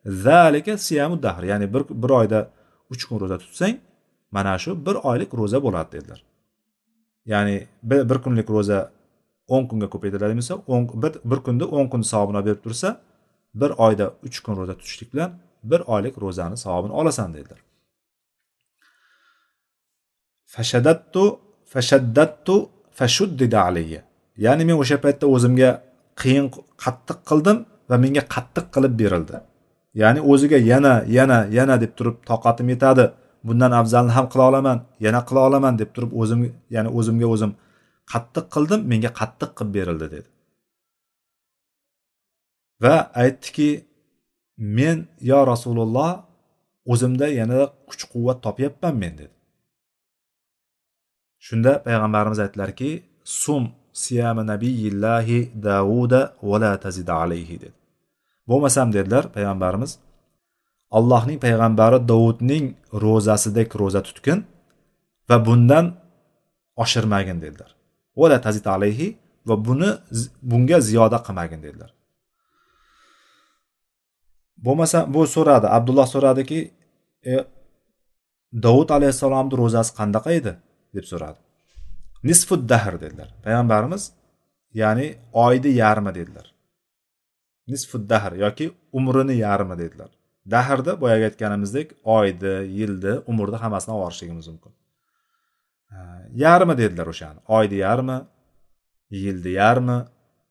[0.06, 1.42] Zalika siyamu dahr.
[1.42, 2.50] Ya'ni bir, bir oyda
[2.92, 3.76] uch kun ro'za tutsang
[4.30, 6.20] mana shu bir oylik ro'za bo'ladi dedilar.
[7.26, 8.78] Ya'ni bir, bir kunlik ro'za
[9.48, 13.00] o'n kunga ko'paytiriladigan bo'lsa o'n bir, bir kunda o'n kun savobini berib tursa
[13.60, 15.30] bir oyda uch kun ro'za tutishlik bilan
[15.70, 17.60] bir oylik ro'zani savobini olasan dedilar.
[20.44, 21.40] Fashadattu
[21.72, 22.54] fashaddattu
[22.98, 24.00] fashuddida alayya
[24.44, 25.70] ya'ni men o'sha paytda o'zimga
[26.20, 26.46] qiyin
[26.84, 27.58] qattiq qildim
[27.90, 29.36] va menga qattiq qilib berildi.
[30.00, 33.04] Ya'ni o'ziga yana yana yana deb turib toqatim yetadi.
[33.46, 36.40] Bundan afzalni ham qila olaman yana qila olaman deb turib o'zim
[36.74, 37.52] ya'ni o'zimga o'zim
[38.12, 40.28] qattiq qildim menga qattiq qilib berildi dedi.
[42.82, 43.70] Va aytdiki
[44.78, 44.98] men
[45.30, 46.10] yo rasululloh
[46.92, 47.58] o'zimda yana
[47.88, 49.34] kuch quvvat topyapman men dedi.
[51.46, 52.90] Shunda payg'ambarimiz aytdilarki
[53.24, 53.62] sum
[54.02, 57.76] siyami nabiyillahi davuda vala tazida alayhi dedi.
[58.48, 59.92] Bo'lmasam dedilar payg'ambarimiz.
[60.98, 62.64] Allohning payg'ambari dovudning
[63.04, 64.38] ro'zasidek ro'za tutgin
[65.28, 65.86] va bundan
[66.82, 67.70] oshirmagin dedilar.
[68.20, 69.08] Vala tazid alayhi
[69.48, 69.90] va buni
[70.50, 71.90] bunga ziyoda qilmagin dedilar.
[74.66, 75.66] Bo'lmasa bu so'radi.
[75.76, 76.58] Abdulloh so'radiki
[77.30, 77.32] e,
[78.64, 80.52] dovud alayhissalomni ro'zasi qanaqa edi?
[80.94, 81.38] Deb so'radi.
[82.28, 83.28] Nisfud dahr dedilar.
[83.44, 84.12] Payg'ambarimiz
[84.74, 86.46] ya'ni oyni yarmi dedilar.
[87.68, 90.10] Nisfud dahr yoki umrini yarmi dedilar.
[90.50, 94.72] Dahrda boyagi aytganimizdek oyni yilni umrni hammasini olib borishligimiz mumkin.
[96.44, 97.40] Yarmi dedilar o'shani.
[97.56, 98.18] Oyni yarmi
[99.10, 99.98] yilni yarmi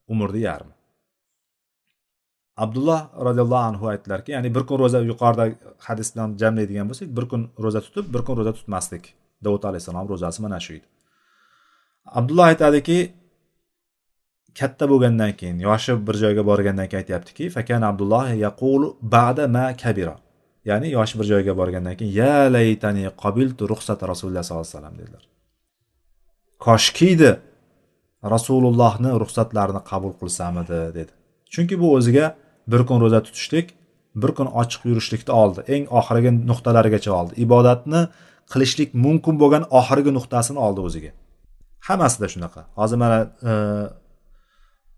[0.08, 0.74] umrni yarmi.
[2.58, 5.46] Abdulloh roziyallohu anhu aytdilarki ya'ni bir kun ro'za yuqorida
[5.88, 9.04] hadis bilan jamlaydigan bo'lsak bir kun ro'za tutib bir kun ro'za tutmaslik
[9.46, 10.88] davud alayhissalom ro'zasi mana shu edi.
[12.20, 12.98] Abdulloh aytadiki
[14.60, 20.16] katta bo'lgandan keyin yoshi bir joyga borgandan keyin aytyaptiki fakan abdulloh yaqulu ba'da ma kabira.
[20.70, 25.24] Ya'ni yoshi bir joyga borgandan keyin ya laytani qabiltu ruxsata rasululloh sollallohu alayhi vasallam dedilar.
[26.66, 27.32] Koshkiydi
[28.34, 30.80] rasulullohni ruxsatlarini qabul qilsamidi?
[30.98, 31.12] dedi.
[31.54, 32.26] Chunki bu o'ziga
[32.72, 33.68] bir kun ro'za tutishlik
[34.22, 35.60] bir kun ochiq yurishlikni oldi.
[35.74, 37.34] Eng oxirgi nuqtalarigacha oldi.
[37.46, 38.02] Ibodatni
[38.52, 41.12] qilishlik mumkin bo'lgan oxirgi nuqtasini oldi o'ziga.
[41.88, 42.62] Hammasida shunaqa.
[42.80, 43.20] Hozir mana
[43.50, 43.54] e,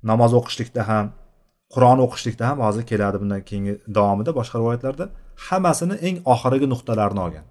[0.09, 1.05] namoz o'qishlikda ham
[1.73, 5.05] qur'on o'qishlikda ham hozir keladi bundan keyingi davomida boshqa rivoyatlarda.
[5.47, 7.45] Hammasini eng oxirgi nuqtalarini olgan.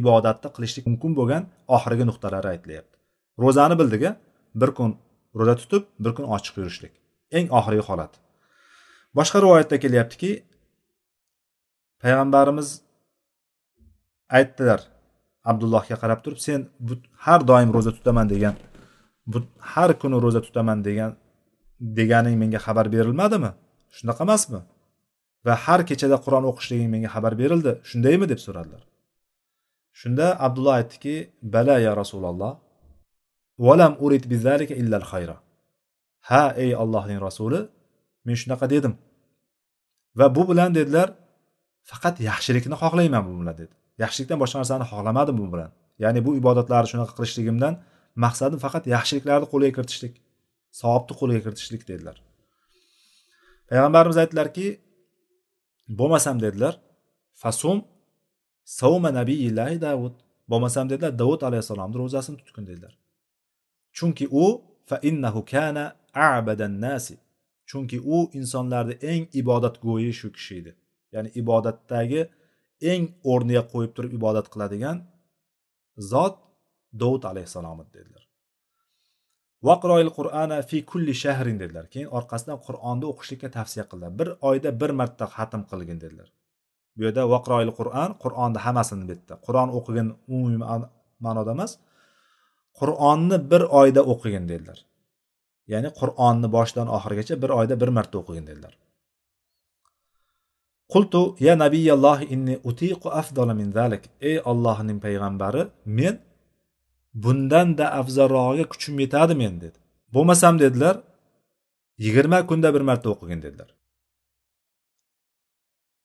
[0.00, 1.42] Ibodatni qilishlik mumkin bo'lgan
[1.76, 2.94] oxirgi nuqtalari aytilyapti.
[3.42, 4.12] Ro'zani bildik a
[4.60, 4.90] bir kun
[5.38, 6.92] ro'za tutib bir kun ochiq yurishlik.
[7.38, 8.12] Eng oxirgi holat.
[9.18, 10.30] Boshqa rivoyatda kelyaptiki
[12.02, 12.68] payg'ambarimiz
[14.38, 14.80] aytdilar
[15.50, 16.60] abdullohga qarab turib sen
[17.24, 18.54] har doim ro'za tutaman degan
[19.72, 21.10] har kuni ro'za tutaman degan
[21.98, 23.50] deganing menga xabar berilmadimi?
[23.96, 24.60] Shunaqa emasmi?
[25.46, 28.26] Va har kechada qur'on o'qishliging menga xabar berildi shundaymi?
[28.32, 28.82] deb so'radilar.
[30.00, 31.14] Shunda abdulloh aytdiki
[31.54, 32.52] bala ya rasululloh
[33.66, 35.36] valam urid bizalika illal xayra.
[36.28, 37.60] Ha ey allohning rasuli
[38.26, 38.94] men shunaqa dedim.
[40.18, 41.08] Va bu bilan dedilar
[41.90, 43.74] faqat yaxshilikni xohlayman bu bilan dedi.
[44.02, 45.70] Yaxshilikdan boshqa narsani xohlamadim bu bilan.
[46.04, 47.74] Ya'ni bu ibodatlarni shunaqa qilishligimdan
[48.24, 50.14] maqsadim faqat yaxshiliklarni qo'lga kiritishlik
[50.80, 52.16] savobni qo'lga kiritishlik dedilar.
[53.70, 54.66] Payg'ambarimiz aytdilarki
[55.98, 56.74] bo'lmasam dedilar.
[57.42, 57.78] Fasum
[58.78, 60.14] savma nabiyillahi davud
[60.50, 61.12] bo'lmasam dedilar.
[61.22, 62.92] Davud alayhissalomni ro'zasini tutgin dedilar.
[63.96, 64.44] Chunki u
[64.88, 65.84] fa innahu kana
[66.14, 67.14] abadan nasi
[67.70, 70.72] chunki u insonlarni eng ibodatgo'yi shu kishi edi.
[71.14, 72.20] Ya'ni ibodatdagi
[72.92, 75.02] eng o'rniga qo'yib turib ibodat qiladigan
[76.12, 76.36] zot
[77.00, 78.24] dovud alayhissalom dedilar.
[79.68, 81.86] Vaqroil qur'ana fi kulli shahrin dedilar.
[81.92, 84.12] Keyin orqasidan qur'onni o'qishlikka tavsiya qildilar.
[84.20, 86.28] Bir oyda bir marta xatm qilgin dedilar.
[86.96, 90.58] Bu yerda vaqroil qur'on qur'onni hammasini bu yerda qur'on o'qigin umumiy
[91.26, 91.72] ma'noda emas
[92.80, 94.78] qur'onni bir oyda o'qigin dedilar.
[95.72, 98.74] Ya'ni qur'onni boshidan oxirigacha bir oyda bir marta o'qigin dedilar.
[100.92, 104.02] Qultu ya nabiyalloh inni utiqu afdala min zalik.
[104.28, 105.62] Ey ollohning payg'ambari
[105.98, 106.14] men
[107.24, 109.78] bundan da afzalrog'iga kuchim yetadi men dedi.
[110.14, 110.96] Bo'lmasam dedilar
[112.04, 113.70] yigirma kunda bir marta o'qigin dedilar.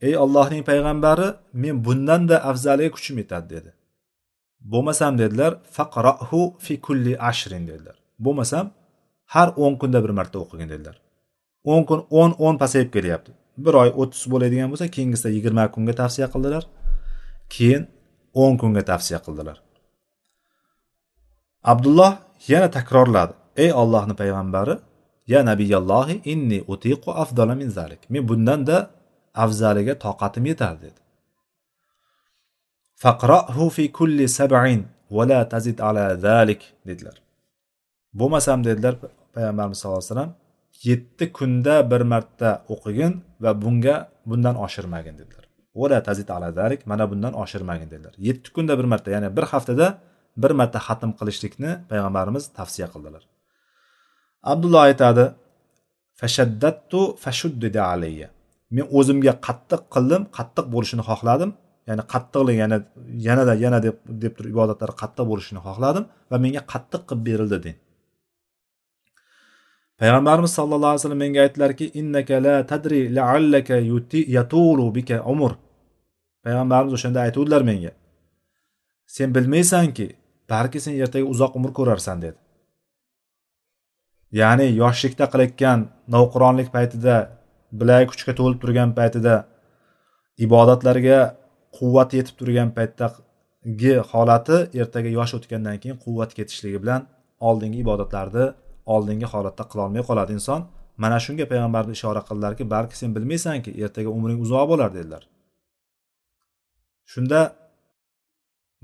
[0.07, 1.27] Ey ollohning payg'ambari
[1.63, 3.71] men bundan da afzaliga kuchim yetadi dedi.
[4.71, 7.97] Bo'lmasam dedilar faqrohu fi kulli ashrin dedilar.
[8.25, 8.65] Bo'lmasam
[9.34, 10.95] har o'n kunda bir marta o'qigin dedilar.
[11.71, 13.31] O'n kun o'n o'n pasayib kelyapti.
[13.58, 16.64] Bir oy o'ttiz bo'ladigan bo'lsa keyingisida yigirma kunga tavsiya qildilar
[17.54, 17.84] keyin
[18.34, 19.58] o'n kunga tavsiya qildilar.
[21.72, 22.14] Abdulloh
[22.47, 23.34] yana takrorladi.
[23.64, 24.76] Ey ollohni payg'ambari
[25.28, 28.01] ya nabiyallohi inni utiqu afdala min zalik.
[28.10, 28.78] Men bundan da
[29.43, 30.99] afzaliga toqatim yetar dedi.
[33.04, 34.82] Faqrohu fi kulli sab'in
[35.16, 37.18] va la tazid ala zalik dedilar.
[38.20, 38.95] Bo'lmasam dedilar
[39.36, 40.32] payg'ambarimiz sallallohu alayhi vasallam
[40.88, 43.13] yetti kunda bir marta o'qigin
[43.43, 43.95] va bunga
[44.29, 45.45] bundan oshirmagin dedilar.
[45.79, 48.13] Vala tazid ala zalik mana bundan oshirmagin dedilar.
[48.27, 49.88] Yetti kunda bir marta ya'ni bir haftada
[50.43, 53.23] bir marta xatm qilishlikni payg'ambarimiz tavsiya qildilar.
[54.51, 55.25] Abdulloh aytadi
[56.19, 58.27] fashaddattu fashuddida alayya.
[58.75, 61.51] Men o'zimga qattiq qildim qattiq bo'lishini xohladim.
[61.89, 62.77] Ya'ni qattiqlik yana
[63.27, 67.77] yanada yana deb deb turib ibodatlar qattiq bo'lishini xohladim va menga qattiq qilib berildi deng.
[70.04, 73.76] Payg'ambarimiz sallallohu alayhi vasallam menga aytdilarki innaka la tadri laallaka
[74.38, 75.51] yatulu bika umr
[76.45, 77.91] payg'ambarimiz o'shanda aytuvdilar menga
[79.16, 80.08] sen bilmaysanki
[80.51, 82.38] balki sen ertaga uzoq umr ko'rarsan dedi.
[84.39, 85.80] Ya'ni yoshlikda qilayotgan
[86.16, 87.16] navqironlik paytida
[87.80, 89.36] bilagi kuchga to'lib turgan paytida
[90.45, 91.20] ibodatlarga
[91.78, 97.01] quvvat yetib turgan paytdagi holati ertaga yosh o'tgandan keyin quvvat ketishligi bilan
[97.49, 98.45] oldingi ibodatlarni
[98.86, 100.61] oldingi holatda qilolmay qoladi inson.
[100.97, 105.23] Mana shunga payg'ambar ishora qildilarki balki sen bilmaysanki ertaga umring uzoq bo'lar dedilar.
[107.11, 107.39] Shunda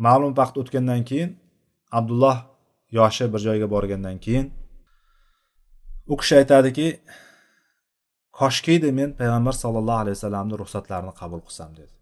[0.05, 1.29] ma'lum vaqt o'tgandan keyin
[1.99, 2.37] abdulloh
[2.99, 4.47] yoshi bir joyga borgandan keyin
[6.11, 6.87] u kishi aytadiki
[8.39, 11.98] koshkiydi men payg'ambar sallallohu alayhi vasallamni ruxsatlarini qabul qilsam dedi.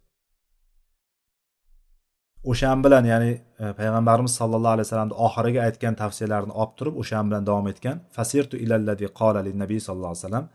[2.43, 7.43] O'shan bilan ya'ni e, payg'ambarimiz sallallohu alayhi vasallamni oxiriga aytgan tavsiyalarini olib turib o'shan bilan
[7.49, 7.97] davom etgan.
[8.15, 10.45] Fasirtu ilalladi qola nabiy sallallohu alayhi vasallam.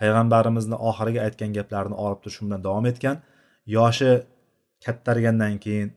[0.00, 3.16] Payg'ambarimizni oxiriga aytgan gaplarini olib turib shu bilan davom etgan.
[3.76, 4.12] Yoshi
[4.84, 5.88] kattargandan keyin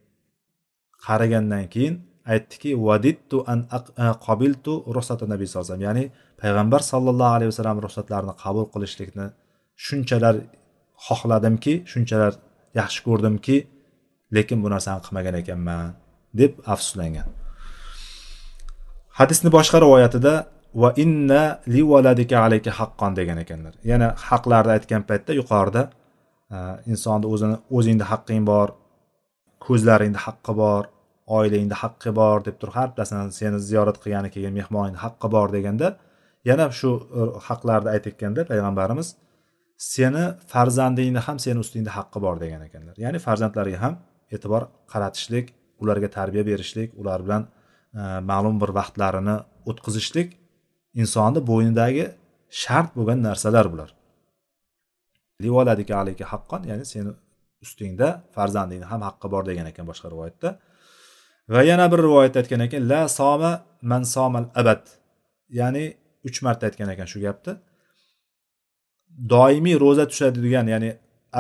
[1.07, 1.95] qarigandan keyin
[2.33, 3.59] aytdiki vadittu an
[4.27, 5.87] qobiltu e, ruxsati nabiy sallallohu alayhi vasallam.
[5.89, 6.05] Ya'ni
[6.41, 9.27] payg'ambar sallallohu alayhi vasallam ruxsatlarini qabul qilishlikni
[9.85, 10.35] shunchalar
[11.07, 12.33] xohladimki shunchalar
[12.79, 13.55] yaxshi ko'rdimki
[14.31, 15.93] lekin bu narsani qilmagan ekanman
[16.33, 17.27] deb afsuslangan.
[19.19, 20.33] Hadisni boshqa rivoyatida
[20.81, 23.73] va inna li valadika alayka haqqon degan ekanlar.
[23.91, 25.83] Yana haqlarni aytgan paytda yuqorida
[26.55, 26.57] e,
[26.91, 28.67] insonni o'zini o'zingni haqqing bor
[29.65, 30.83] ko'zlaringda haqqi bor
[31.37, 35.87] oilangda haqqi bor deb turib har birtasini seni ziyorat qilgani kelgan mehmoningni haqqi bor deganda
[36.49, 39.07] yana shu e, haqlarni aytayotganda payg'ambarimiz
[39.93, 42.95] seni farzandingni ham seni ustingda haqqi bor degan ekanlar.
[43.05, 43.93] Ya'ni farzandlarga ham
[44.33, 45.45] e'tibor qaratishlik
[45.81, 47.43] ularga tarbiya berishlik ular bilan
[47.99, 48.01] e,
[48.31, 49.35] ma'lum bir vaqtlarini
[49.69, 50.29] o'tkazishlik
[51.01, 52.05] insonni bo'ynidagi
[52.63, 53.89] shart bo'lgan narsalar bular.
[56.01, 57.11] Alayka haqqon ya'ni seni
[57.63, 60.49] ustingda farzandingni ham haqqi bor degan ekan boshqa rivoyatda.
[61.53, 63.51] Va yana bir rivoyatda aytgan ekan la soma
[63.91, 64.83] man somal abad.
[65.59, 65.83] Ya'ni
[66.27, 67.53] uch marta aytgan ekan shu gapni.
[69.33, 70.91] Doimiy ro'za tutadigan ya'ni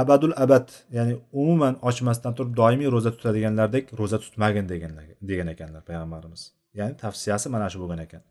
[0.01, 0.67] abadul abad
[0.97, 4.65] ya'ni umuman ochmasdan turib doimiy ro'za tutadiganlardek ro'za tutmagin
[5.29, 6.41] degan ekanlar payg'ambarimiz
[6.79, 8.23] ya'ni tavsiyasi mana shu bo'lgan ekan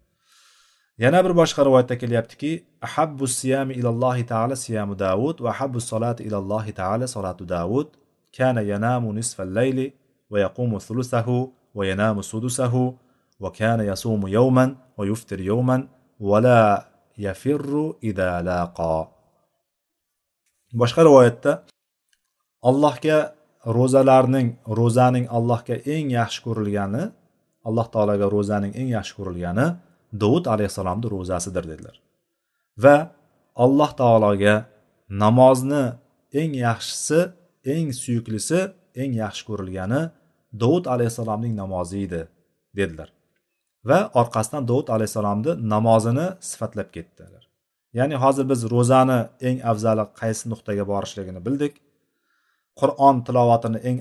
[1.04, 2.50] yana bir boshqa rivoyatda kelyaptiki
[2.86, 7.88] ahabbu siyami ilallohi taala siyamu davud va ahabbu solati ilallohi taala solatu davud
[8.36, 9.86] kana yanamu nisfal layli
[10.32, 11.38] va yaqumu thulusahu
[11.76, 12.84] va yanamu sudusahu
[13.42, 15.88] va kana yasumu yawman va yuftir yawman
[16.20, 16.60] va la
[17.26, 19.13] yafirru ida laqa
[20.80, 21.52] boshqa rivoyatda
[22.68, 23.18] allohga
[23.78, 24.48] ro'zalarning
[24.78, 27.04] ro'zaning allohga eng yaxshi ko'rilgani
[27.68, 29.66] alloh taologa ro'zaning eng yaxshi ko'rilgani
[30.22, 31.96] dovud alayhissalomni ro'zasidir dedilar.
[32.84, 32.96] Va
[33.64, 34.54] alloh taologa
[35.22, 35.84] namozni
[36.40, 37.20] eng yaxshisi
[37.74, 38.60] eng suyuklisi
[39.02, 40.00] eng yaxshi ko'rilgani
[40.62, 42.22] dovud alayhissalomning namozi edi
[42.78, 43.08] dedilar.
[43.88, 47.43] Va orqasidan dovud alayhissalomni namozini sifatlab ketdilar.
[47.98, 49.18] Ya'ni hozir biz ro'zani
[49.48, 51.74] eng afzali qaysi nuqtaga borishligini bildik.
[52.80, 53.98] Qur'on tilovatini eng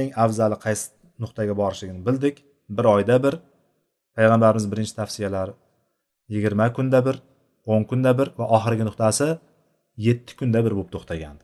[0.00, 0.84] eng afzali qaysi
[1.22, 2.36] nuqtaga borishligini bildik.
[2.76, 3.34] Bir oyda bir.
[4.16, 5.52] Payg'ambarimiz birinchi tavsiyalari
[6.34, 7.16] yigirma kunda bir
[7.72, 9.28] o'n kunda bir va oxirgi nuqtasi
[10.06, 11.36] yetti kunda bir bo'lib to'xtagan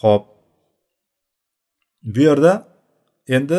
[0.00, 0.24] ho'p
[2.14, 2.52] bu yerda
[3.36, 3.58] endi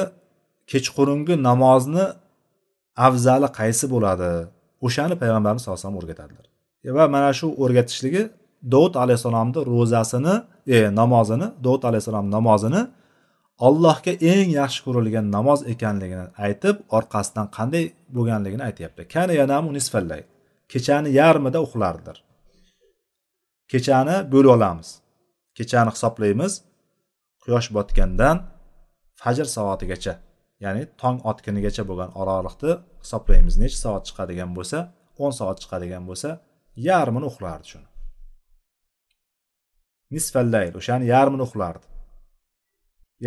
[0.72, 2.06] kechqurungi namozni
[3.08, 4.32] afzali qaysi bo'ladi?
[4.86, 6.46] O'shani payg'ambarimiz sallallohu alayhi vasallam o'rgatadilar.
[6.84, 8.24] E, va mana shu o'rgatishligi
[8.74, 10.36] dovud alayhissalomni ro'zasini
[10.76, 12.82] e, namozini dovud alayhissalom namozini
[13.68, 17.84] allohga eng yaxshi ko'rilgan namoz ekanligini aytib orqasidan qanday
[18.16, 19.02] bo'lganligini aytyapti.
[19.14, 20.22] Kana yanamu nisfallay.
[20.74, 22.18] Kechani yarmida uxlardilar
[23.72, 24.90] kechani bo'lib olamiz.
[25.58, 26.54] Kechani hisoblaymiz.
[27.44, 28.38] Quyosh botgandan
[29.22, 30.14] fajr soatigacha
[30.64, 32.72] ya'ni tong otgunigacha bo'lgan oraliqni
[33.04, 33.54] hisoblaymiz.
[33.64, 34.78] Necha soat chiqadigan bo'lsa
[35.24, 36.30] o'n soat chiqadigan bo'lsa
[36.78, 37.88] yarmini uxlardi shuni.
[40.16, 41.86] Nisfallayl o'shani yarmini uxlardi.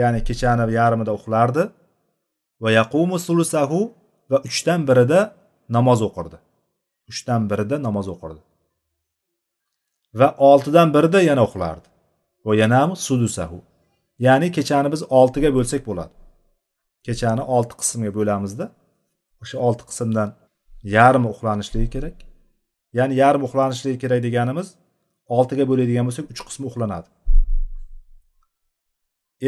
[0.01, 1.63] Ya'ni kechani yarmida uxlardi
[2.63, 3.81] va yaqumu sulusahu
[4.31, 5.21] va uchdan birida
[5.77, 6.39] namoz o'qirdi.
[7.11, 8.41] Uchdan birida namoz o'qirdi.
[10.21, 11.87] Va oltidan birida yana uxlardi.
[12.47, 13.59] Va yanamu sudusahu
[14.27, 16.15] ya'ni kechani biz oltiga bo'lsak bo'ladi.
[17.07, 18.67] Kechani olti qismga bo'lamizda.
[19.43, 20.29] O'sha olti qismdan
[20.97, 22.17] yarmi uxlanishligi kerak?
[22.99, 24.69] Ya'ni yarim uxlanishligi kerak deganimiz
[25.37, 27.09] oltiga bo'ladigan bo'lsak uch qismi uxlanadi.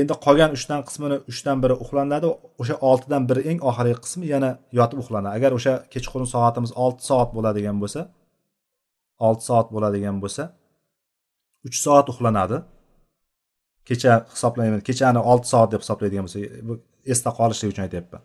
[0.01, 2.29] Endi qolgan uchdan qismini uchdan biri uxlanadi
[2.63, 5.33] o'sha oltidan biri eng oxirgi qismi yana yotib uxlanadi.
[5.39, 8.01] Agar o'sha kechqurun soatimiz olti soat bo'ladigan bo'lsa
[9.27, 10.45] olti soat bo'ladigan bo'lsa
[11.67, 12.59] uch soat uxlanadi.
[13.89, 16.75] Kecha hisoblayman kechani olti soat deb hisoblaydigan bo'lsak bu
[17.13, 18.23] esda qolishlik uchun aytyapman.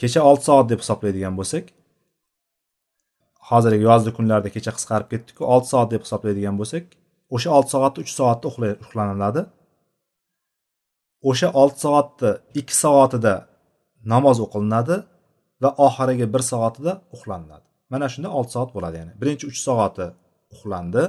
[0.00, 1.64] Kecha olti soat deb hisoblaydigan bo'lsak
[3.48, 6.84] hozirgi yozgi kunlarda kecha qisqarib ketdiku olti soat deb hisoblaydigan bo'lsak
[7.34, 8.46] o'sha olti soatni uch soatda
[8.84, 9.42] uxlaniladi.
[11.30, 12.30] O'sha olti soatni
[12.60, 13.34] ikki soatida
[14.12, 14.96] namoz o'qilinadi
[15.62, 17.66] va oxirgi bir soatida uxlaniladi.
[17.92, 20.06] Mana shunda olti soat bo'ladi ya'ni birinchi uch soati
[20.54, 21.02] uxlandi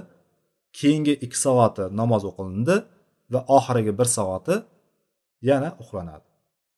[0.79, 2.75] keyingi ikki soati namoz o'qilindi
[3.33, 4.55] va oxirgi bir soati
[5.49, 6.25] yana uxlanadi.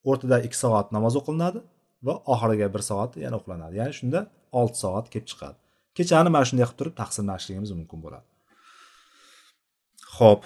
[0.09, 1.59] O'rtada ikki soat namoz o'qilinadi
[2.05, 3.73] va oxiriga bir soat yana uxlanadi.
[3.81, 4.19] Ya'ni shunda
[4.59, 5.57] olti soat kelib chiqadi.
[5.97, 8.27] Kechani mana shunday qilib turib taqsimlashligimiz mumkin bo'ladi.
[10.17, 10.41] Ho'p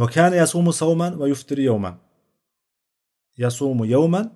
[0.00, 1.94] va kana yasumu savman va yuftir yawman.
[3.44, 4.26] Yasumu yawman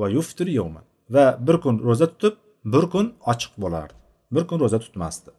[0.00, 0.84] va yuftir yawman.
[1.14, 2.34] Va bir kun ro'za tutib
[2.72, 3.94] bir kun ochiq bo'lardi.
[4.34, 5.30] Bir kun ro'za tutmasdi.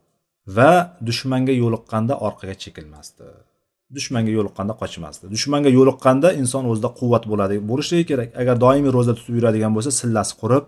[0.57, 0.71] Va
[1.07, 3.25] dushmanga yo'liqqanda orqaga chekilmasdi.
[3.95, 5.23] Dushmanga yo'liqqanda qochmasdi.
[5.35, 8.29] Dushmanga yo'liqqanda inson o'zida quvvat bo'ladi bo'lishligi kerak.
[8.41, 10.65] Agar doimiy ro'za tutib yuradigan bo'lsa sillasi qurib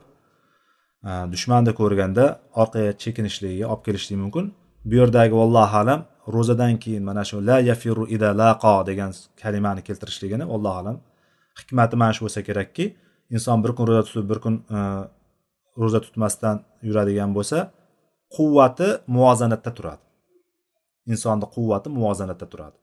[1.04, 2.26] dushmanni ko'rganda
[2.62, 4.46] orqaga chekinishligiga olib kelishligi mumkin.
[4.90, 6.00] Bu yerdagi vallohu alam
[6.36, 10.98] ro'zadan keyin mana shu la yafiru ida laqo degan kalimani keltirishligini allohu alam
[11.60, 12.86] hikmati mana shu bo'lsa kerakki
[13.36, 14.80] inson bir kun ro'za tutib bir kun e,
[15.82, 16.56] ro'za tutmasdan
[16.88, 17.58] yuradigan bo'lsa
[18.36, 20.04] quvvati muvozanatda turadi.
[21.12, 22.78] Insonni quvvati muvozanatda turadi.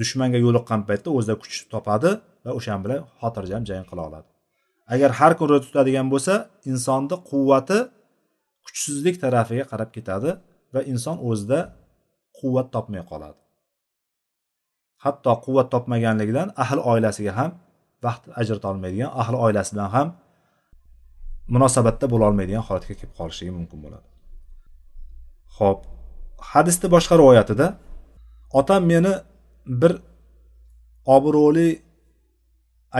[0.00, 2.10] Dushmanga yo'liqqan paytda o'zida kuch topadi
[2.44, 4.28] va o'shan bilan xotirjam jang qila oladi.
[4.94, 6.34] Agar har kun ro'za tutadigan bo'lsa
[6.70, 7.78] insonni quvvati
[8.66, 10.30] kuchsizlik tarafiga qarab ketadi
[10.74, 11.58] va inson o'zida
[12.38, 13.38] quvvat topmay qoladi.
[15.04, 17.50] Hatto quvvat topmaganligidan ahli oilasiga ham
[18.06, 20.08] vaqt ajrata olmaydigan ahli oilasi bilan ham
[21.54, 24.06] munosabatda bo'la olmaydigan holatga kelib qolishligi mumkin bo'ladi.
[25.58, 25.80] Ho'p
[26.52, 27.66] hadisni boshqa rivoyatida
[28.60, 29.12] otam meni
[29.80, 29.92] bir
[31.16, 31.68] obro'li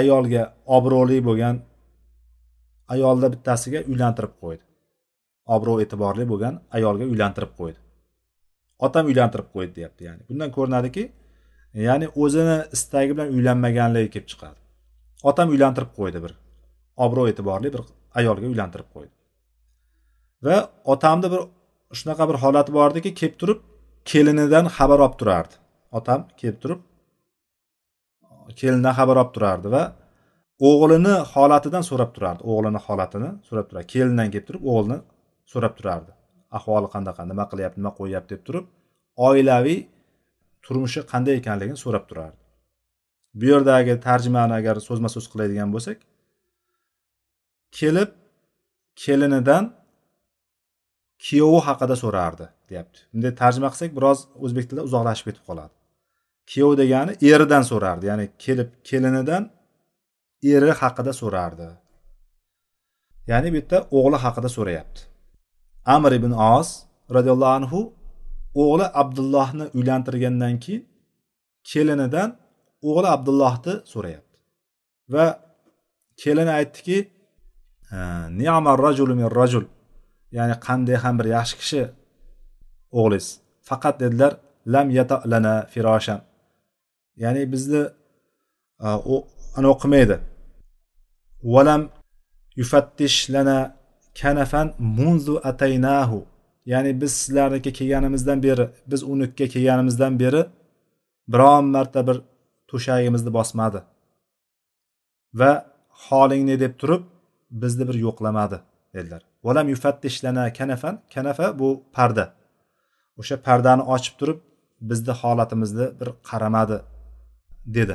[0.01, 0.43] ayolga
[0.77, 1.55] obro'li bo'lgan
[2.95, 4.63] ayolda bittasiga uylantirib qo'ydi.
[5.55, 7.79] Obro' e'tiborli bo'lgan ayolga uylantirib qo'ydi.
[8.87, 10.23] Otam uylantirib qo'ydi deyapti ya'ni.
[10.29, 11.05] Bundan ko'rinadiki
[11.87, 14.59] ya'ni o'zini istagi bilan uylanmaganligi kelib chiqadi.
[15.31, 16.33] Otam uylantirib qo'ydi bir
[17.05, 17.83] obro' e'tiborli bir
[18.21, 19.13] ayolga uylantirib qo'ydi.
[20.47, 20.57] Va
[20.95, 21.43] otamni bir
[21.99, 23.61] shunaqa bir holati bor ediki kelib turib
[24.11, 25.55] kelinidan xabar olib turardi.
[25.99, 26.81] Otam kelib turib
[28.61, 29.83] kelinidan xabar olib turardi va
[30.61, 32.43] o'g'lini holatidan so'rab turardi.
[32.53, 33.87] O'g'lini holatini so'rab turardi.
[33.95, 34.99] Kelindan kelib turib o'g'lini
[35.53, 36.13] so'rab turardi.
[36.59, 38.65] Ahvoli qanaqa nima qilyapti nima qo'yyapti deb turib
[39.29, 39.81] oilaviy
[40.65, 42.41] turmushi qanday ekanligini so'rab turardi.
[43.39, 45.99] Bu yerdagi tarjimani agar so'zma so'z qiladigan bo'lsak
[47.79, 48.11] kelib
[49.03, 49.65] kelinidan
[51.25, 52.99] kuyovi haqida so'rardi deyapti.
[53.13, 55.75] Bunday tarjima qilsak biroz o'zbek tilida uzoqlashib ketib qoladi.
[56.51, 59.43] Kuyov degani eridan so'rardi ya'ni kelib kelinidan
[60.51, 61.69] eri haqida so'rardi.
[63.31, 65.01] Ya'ni bu yerda o'g'li haqida so'rayapti.
[65.95, 66.69] Amr ibn oz
[67.17, 67.81] roziyallohu anhu
[68.63, 70.83] o'g'li abdullohni uylantirgandan keyin
[71.71, 72.29] kelinidan
[72.89, 74.37] o'g'li abdullohni so'rayapti.
[75.15, 75.27] Va
[76.23, 76.99] kelini aytdiki
[78.41, 79.65] ni'mar rajulu min rajul
[80.37, 81.83] ya'ni qanday ham bir yaxshi kishi
[82.99, 83.27] o'g'lingiz
[83.69, 84.33] faqat dedilar
[84.75, 86.21] lam yatalana firoshan
[87.23, 87.83] ya'ni bizni
[89.57, 90.17] ani o'qimaydi.
[91.45, 91.89] Valam
[92.57, 93.77] yufattish lana
[94.21, 96.27] kanafan munzu ataynahu
[96.67, 100.47] ya'ni biz sizlarniki kelganimizdan beri biz unikiga kelganimizdan beri
[101.29, 102.23] biron marta bir
[102.71, 103.81] to'shagimizni bosmadi.
[105.35, 105.53] Va
[106.09, 107.03] holingni deb turib
[107.63, 108.59] bizni bir yo'qlamadi
[108.95, 109.23] dedilar.
[109.45, 112.25] Valam yufattishlana kanafan kanafa bu parda.
[113.21, 114.39] O'sha pardani ochib turib
[114.91, 116.79] bizni holatimizni bir qaramadi
[117.77, 117.95] dedi.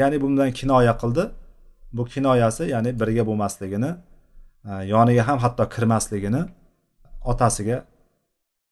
[0.00, 1.22] Ya'ni bundan kinoya qildi.
[1.96, 3.90] Bu kinoyasi ya'ni birga bo'lmasligini
[4.70, 6.42] e, yoniga ham hatto kirmasligini
[7.30, 7.78] otasiga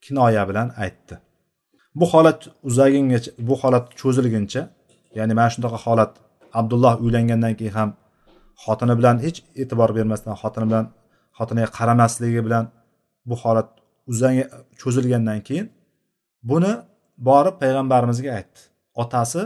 [0.05, 1.15] kinoya bilan aytdi.
[1.99, 4.63] Bu holat uzagungacha bu holat cho'zilguncha
[5.19, 6.13] ya'ni mana shunaqa holat
[6.59, 7.91] abdulloh uylangandan keyin ham
[8.65, 10.87] xotini bilan hech e'tibor bermasdan xotini bilan
[11.39, 12.65] xotiniga qaramasligi bilan
[13.29, 13.69] bu holat
[14.11, 14.37] uzang
[14.81, 15.67] cho'zilgandan keyin
[16.51, 16.73] buni
[17.29, 18.61] borib payg'ambarimizga aytdi.
[19.03, 19.43] Otasi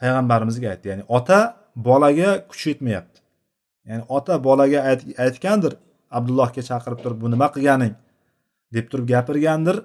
[0.00, 0.86] payg'ambarimizga aytdi.
[0.92, 1.38] Ya'ni ota
[1.76, 3.20] bolaga kuch yetmayapti.
[3.88, 4.80] Ya'ni ota bolaga
[5.24, 5.72] aytgandir
[6.18, 7.94] abdullohga chaqirib turib bu nima qilganing?
[8.74, 9.76] deb turib gapirgandir.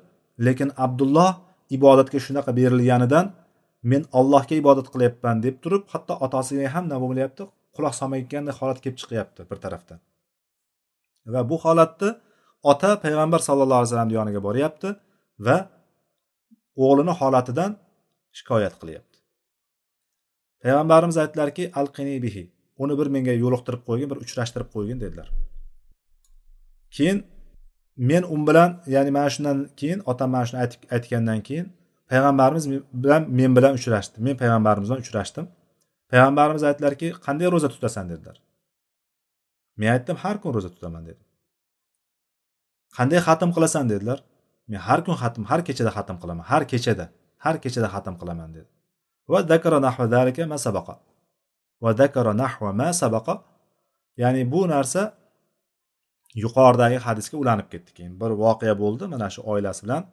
[0.45, 1.31] Lekin abdulloh
[1.77, 3.25] ibodatga shunaqa berilganidan
[3.91, 7.43] men allohga ibodat qilyapman deb turib hatto otasiga ham nima bo'lyapti?
[7.75, 9.99] quloq solmayotgandek holat kelib chiqyapti bir tarafdan.
[11.33, 12.09] Va bu holatni
[12.71, 14.89] ota payg'ambar sallallohu alayhi vasallamni yoniga boryapti
[15.45, 15.57] va
[16.85, 17.71] o'g'lini holatidan
[18.37, 19.16] shikoyat qilyapti.
[20.63, 22.43] Payg'ambarimiz aytdilarki alqini bihi.
[22.83, 25.27] Uni bir menga yo'liqtirib qo'ygin bir uchrashtirib qo'ygin dedilar.
[26.95, 27.17] Keyin
[28.09, 30.59] men u bilan ya'ni mana shundan keyin otam mana shuni
[30.95, 31.67] aytgandan keyin
[32.09, 32.65] payg'ambarimiz
[33.03, 34.15] bilan men bilan uchrashdi.
[34.25, 35.45] Men payg'ambarimiz bilan uchrashdim.
[36.11, 38.05] Payg'ambarimiz aytdilarki qanday ro'za tutasan?
[38.11, 38.37] dedilar.
[39.79, 41.25] Men aytdim har kun ro'za tutaman dedim.
[42.97, 43.85] Qanday xatm qilasan?
[43.93, 44.19] dedilar.
[44.69, 47.05] Men har kun xatm har kechada xatm qilaman har kechada
[47.45, 48.69] har kechada xatm qilaman dedi.
[49.31, 50.95] Va dakara nahva dalika ma sabaqa.
[51.83, 53.35] Va dakara nahva ma sabaqa.
[54.21, 55.01] Ya'ni bu narsa
[56.43, 58.13] yuqoridagi hadisga ulanib ketdi keyin.
[58.21, 60.03] Bir voqea bo'ldi mana shu oilasi bilan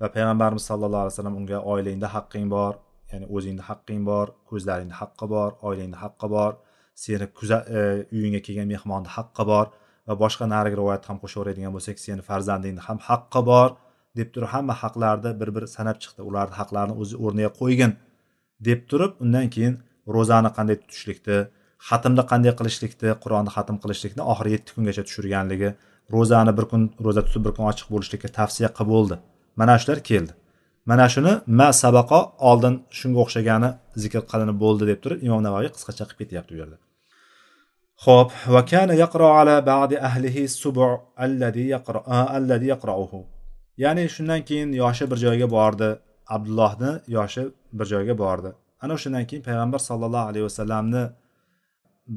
[0.00, 2.72] va payg'ambarimiz sallallohu alayhi vasallam unga oilangda haqqing bor
[3.12, 6.52] ya'ni o'zingni haqqing bor ko'zlaringni haqqi bor oilangni haqqi bor
[7.02, 7.26] seni
[7.78, 7.80] e,
[8.16, 9.66] uyingga kelgan mehmonni haqqi bor
[10.08, 13.68] va boshqa narigi rivoyatni ham qo'shaveradigan bo'lsak seni farzandingni ham haqqi bor
[14.18, 16.20] deb turib hamma haqlarni bir bir sanab chiqdi.
[16.28, 17.92] Ularni haqlarini o'zi o'rniga qo'ygin
[18.68, 19.74] deb turib undan keyin
[20.16, 21.38] ro'zani qanday tutishlikni
[21.88, 25.70] xatmni qanday qilishlikni qur'onni xatm qilishlikni oxiri yetti kungacha tushirganligi
[26.14, 29.16] ro'zani bir kun ro'za tutib bir kun ochiq bo'lishlikka tavsiya qilib bo'ldi.
[29.60, 30.32] Mana shular keldi.
[30.90, 33.70] Mana shuni ma sabaqo oldin shunga o'xshagani
[34.02, 36.76] zikr qilinib bo'ldi deb turib imom navoiy qisqacha qilib ketyapti bu yerda.
[38.04, 40.88] Ho'p va kana yaqro ala ba'di ahlihi subu
[41.24, 42.00] alladhi yaqra
[42.36, 42.68] alladhi
[43.82, 45.88] ya'ni shundan keyin yoshi bir joyga bordi.
[46.34, 48.50] Abdullohni yoshi bir joyga bordi.
[48.82, 51.04] Ana o'shandan keyin payg'ambar sollallohu alayhi vasallamni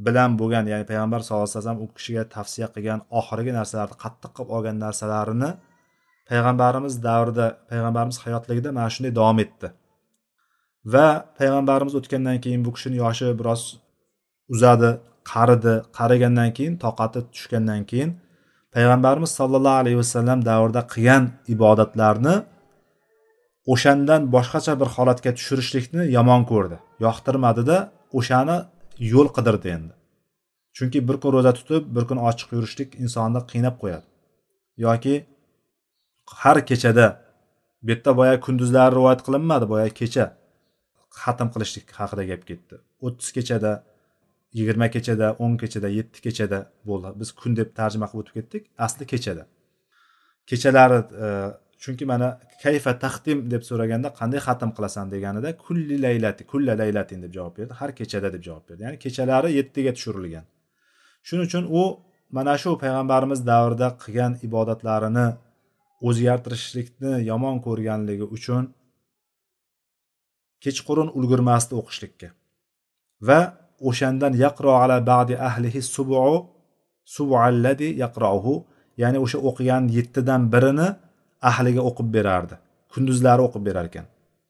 [0.06, 4.50] bilan bo'lgan ya'ni payg'ambar sallallohu alayhi vasallam u kishiga tavsiya qilgan oxirgi narsalarni qattiq qilib
[4.56, 5.50] olgan narsalarini
[6.30, 9.68] payg'ambarimiz davrida payg'ambarimiz hayotligida mana shunday davom etdi.
[10.94, 11.08] Va
[11.40, 13.62] payg'ambarimiz o'tgandan keyin bu kishini yoshi biroz
[14.54, 14.92] uzadi
[15.32, 15.76] qaridi.
[15.98, 18.10] Qarigandan keyin toqati tushgandan keyin
[18.76, 21.24] payg'ambarimiz sollallohu alayhi vasallam davrida qilgan
[21.56, 22.36] ibodatlarni
[23.74, 26.78] o'shandan boshqacha bir holatga tushirishlikni yomon ko'rdi.
[27.06, 27.78] Yoqtirmadida
[28.20, 28.58] o'shani
[29.14, 29.94] yo'l qidirdi endi.
[30.78, 34.06] Chunki bir kun ro'za tutib bir kun ochiq yurishlik insonni qiynab qo'yadi.
[34.86, 35.16] Yoki
[36.42, 37.08] har kechada
[37.84, 40.26] bu yerda boya kunduzlari rivoyat qilinmadi boya kecha
[41.22, 42.76] xatm qilishlik haqida gap ketdi.
[43.06, 43.72] O'ttiz kechada
[44.58, 46.60] yigirma kechada o'n kechada yetti kechada
[46.90, 47.10] bo'ldi.
[47.20, 49.44] Biz kun deb tarjima qilib o'tib ketdik asli kechada.
[50.50, 51.28] Kechalari e,
[51.84, 52.28] chunki mana
[52.64, 57.74] kayfa taqdim deb so'raganda qanday xatm qilasan deganida kulli laylati kulla laylatin deb javob berdi.
[57.80, 58.82] Har kechada deb javob berdi.
[58.86, 60.46] Ya'ni kechalari yettiga tushirilgan.
[61.28, 61.84] Shuning uchun u
[62.38, 65.28] mana shu payg'ambarimiz davrida qilgan ibodatlarini
[66.08, 68.64] o'zgartirishlikni yomon ko'rganligi uchun
[70.64, 72.30] kechqurun ulgurmasdi o'qishlikka.
[73.28, 73.40] Va
[73.90, 76.24] o'shandan yaqro ala ba'di ahlihi subu
[77.16, 78.54] subualladi yaqrohu
[79.02, 80.88] ya'ni o'sha o'qigan yettidan birini
[81.42, 82.56] ahliga o'qib berardi.
[82.94, 84.06] Kunduzlari o'qib berar ekan.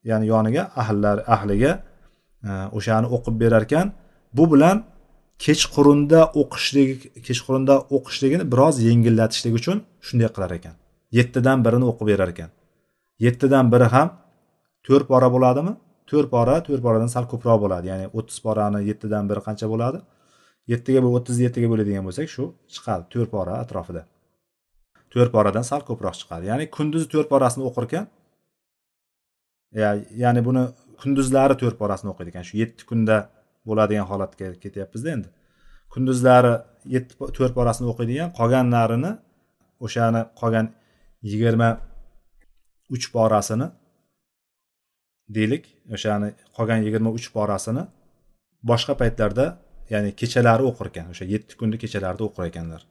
[0.09, 1.71] Ya'ni yoniga ahllar ahliga
[2.47, 3.87] e, o'shani o'qib berar ekan.
[4.37, 4.77] Bu bilan
[5.45, 9.77] kechqurunda o'qishlik kechqurunda o'qishligini biroz yengillatishlik uchun
[10.07, 10.75] shunday qilar ekan.
[11.17, 12.49] Yettidan birini o'qib berar ekan.
[13.25, 14.07] Yettidan biri ham
[14.87, 15.73] to'rt pora bo'ladimi?
[16.09, 17.85] To'rt pora to'rt poradan sal ko'proq bo'ladi.
[17.91, 19.99] Ya'ni o'ttiz porani yettidan biri qancha bo'ladi?
[20.71, 23.03] Yettiga o'ttizni yettiga bo'ladigan bo'lsak shu chiqadi.
[23.13, 24.01] To'rt pora atrofida.
[25.17, 26.43] To'rt poradan sal ko'proq chiqadi.
[26.51, 28.05] Ya'ni kunduzi to'rt porasini o'qir ekan
[30.23, 30.63] ya'ni buni
[31.01, 32.43] kunduzlari to'rt porasini o'qiydi ekan.
[32.49, 33.17] Shu yetti kunda
[33.67, 35.29] bo'ladigan holatga ketyapmizda endi.
[35.93, 36.53] Kunduzlari
[36.95, 39.11] yetti to'rt porasini o'qiydigan qolganlarini
[39.85, 40.67] o'shani qolgan
[41.31, 41.69] yigirma
[42.95, 43.67] uch porasini
[45.35, 45.63] deylik.
[45.95, 47.83] O'shani qolgan yigirma uch porasini
[48.71, 49.45] boshqa paytlarda
[49.93, 52.81] ya'ni kechalari o'qir ekan o'sha yetti kunni kechalarida o'qir ekanlar.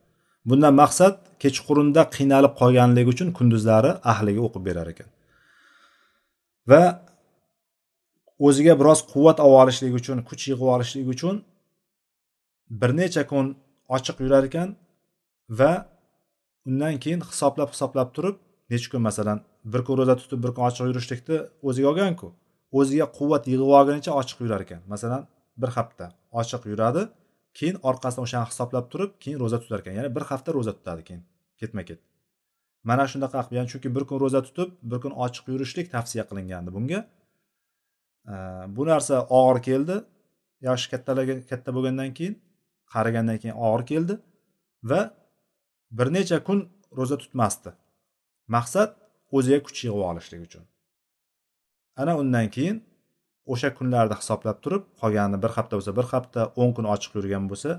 [0.48, 5.08] Bundan maqsad kechqurunda qiynalib qolganligi uchun kunduzlari ahliga o'qib berar ekan.
[6.70, 6.82] Va
[8.46, 11.34] o'ziga biroz quvvat olib olishlik uchun kuch yig'ib olishlik uchun
[12.80, 13.46] bir necha kun
[13.96, 14.68] ochiq yurar ekan
[15.58, 15.72] va
[16.68, 18.36] undan keyin hisoblab hisoblab turib
[18.72, 19.38] necha kun masalan
[19.72, 21.38] bir kun ro'za tutib bir kun ochiq yurishlikni
[21.68, 22.28] o'ziga olganku
[22.78, 24.80] o'ziga quvvat yig'ib olgunicha ochiq yurar ekan.
[24.92, 25.22] Masalan
[25.60, 26.06] bir hafta
[26.40, 27.02] ochiq yuradi
[27.58, 29.94] keyin orqasidan o'shani hisoblab turib keyin ro'za tutar ekan.
[29.98, 31.22] Ya'ni bir hafta ro'za tutadi keyin.
[31.60, 32.00] Ketma ket.
[32.88, 36.70] Mana shunaqa qilib ya'ni chunki bir kun ro'za tutib bir kun ochiq yurishlik tavsiya qilingandi
[36.76, 37.00] bunga.
[38.76, 39.96] Bu narsa og'ir keldi.
[40.66, 42.34] Yoshi kattalarga katta bo'lgandan keyin
[42.94, 44.14] qarigandan keyin og'ir keldi
[44.90, 45.00] va
[45.98, 46.58] bir necha kun
[46.98, 47.70] ro'za tutmasdi.
[48.54, 48.90] Maqsad
[49.36, 50.64] o'ziga kuch yig'ib olishlik uchun.
[52.00, 52.76] Ana undan keyin
[53.52, 57.70] o'sha kunlarni hisoblab turib qolganini bir hafta bo'lsa bir hafta o'n kun ochiq yurgan bo'lsa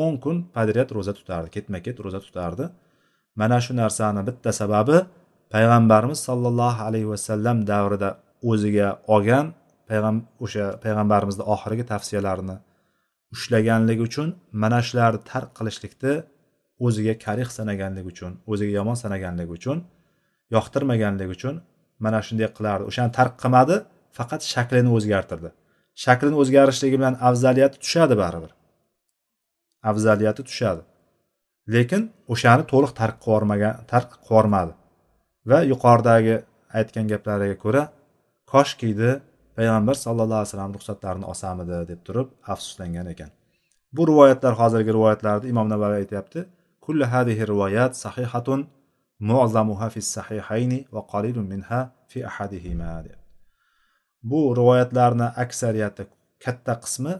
[0.00, 2.64] o'n kun podryad ro'za tutardi ketma ket ro'za tutardi.
[3.40, 4.96] Mana shu narsani bitta sababi
[5.54, 8.08] payg'ambarimiz sollallohu alayhi vasallam davrida
[8.50, 9.46] o'ziga olgan
[9.90, 12.56] payg'am o'sha payg'ambarimizni oxirgi tavsiyalarini
[13.34, 14.28] ushlaganligi uchun
[14.62, 16.12] mana shularni tark qilishlikni
[16.86, 19.78] o'ziga karih sanaganligi uchun o'ziga yomon sanaganligi uchun
[20.54, 21.54] yoqtirmaganligi uchun
[22.04, 22.84] mana shunday qilardi.
[22.90, 23.76] O'shani tark qilmadi.
[24.16, 25.50] Faqat shaklini o'zgartirdi.
[26.04, 28.52] Shaklini o'zgarishligi bilan afzaliyati tushadi baribir.
[29.90, 30.82] Afzaliyati tushadi.
[31.74, 32.02] Lekin
[32.32, 34.72] o'shani to'liq tark qilibyubormagan tark qilibyubormadi
[35.50, 36.34] va yuqoridagi
[36.78, 37.82] aytgan gaplariga ko'ra
[38.52, 39.10] koshkiydi
[39.56, 43.30] payg'ambar sallallohu alayhi vasallam ruxsatlarini olsamidi deb turib afsuslangan ekan.
[43.96, 46.40] Bu rivoyatlar hozirgi rivoyatlarda imom navaviy aytyapti
[46.84, 48.60] kulli hadihi rivoyat sahihatun
[49.30, 53.25] mu'zamuha fi sahihayni va qalilun minha fi ahadihima deb.
[54.30, 56.02] Bu rivoyatlarni aksariyati
[56.44, 57.12] katta qismi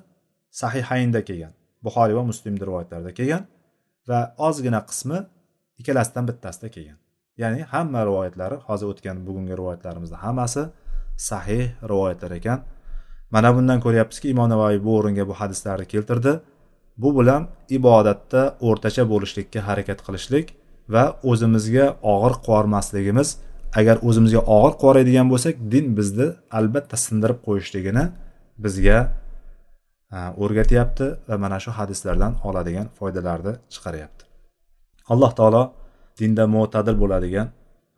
[0.60, 1.52] sahihaynda kelgan
[1.86, 3.42] buxoriy va muslimni rivoyatlarida kelgan
[4.08, 5.18] va ozgina qismi
[5.80, 6.98] ikkalasidan bittasida kelgan.
[7.42, 10.62] Ya'ni hamma rivoyatlari hozir o'tgan bugungi rivoyatlarimizni hammasi
[11.28, 12.58] sahih rivoyatlar ekan.
[13.34, 16.32] Mana bundan ko'ryapmizki imom navoiy bu o'ringa bu hadislarni keltirdi.
[17.02, 17.42] Bu bilan
[17.78, 20.46] ibodatda o'rtacha bo'lishlikka harakat qilishlik
[20.94, 23.28] va o'zimizga og'ir qilyormasligimiz
[23.80, 28.04] agar o'zimizga og'ir qoraydigan bo'lsak din bizni albatta sindirib qo'yishligini
[28.64, 28.98] bizga
[30.44, 34.22] o'rgatyapti va mana shu hadislardan oladigan foydalarni chiqaryapti.
[35.12, 35.62] Alloh taolo
[36.20, 37.48] dinda mo'tadil bo'ladigan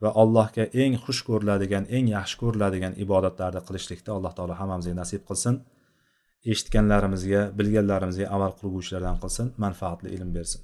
[0.03, 5.55] va allohga eng xush ko'riladigan eng yaxshi ko'riladigan ibodatlarni qilishlikda alloh taolo hammamizga nasib qilsin.
[6.53, 10.61] Eshitganlarimizga bilganlarimizga amal qilguvchilardan qilsin manfaatli ilm bersin.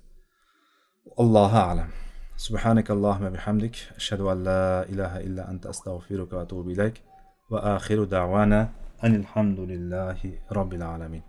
[1.23, 1.91] Allohu alam.
[2.37, 7.03] سبحانك اللهم بحمدك أشهد أن لا إله إلا أنت أستغفرك وأتوب إليك
[7.51, 8.69] وآخر دعوانا
[9.05, 10.19] أن الحمد لله
[10.53, 11.23] رب العالمين.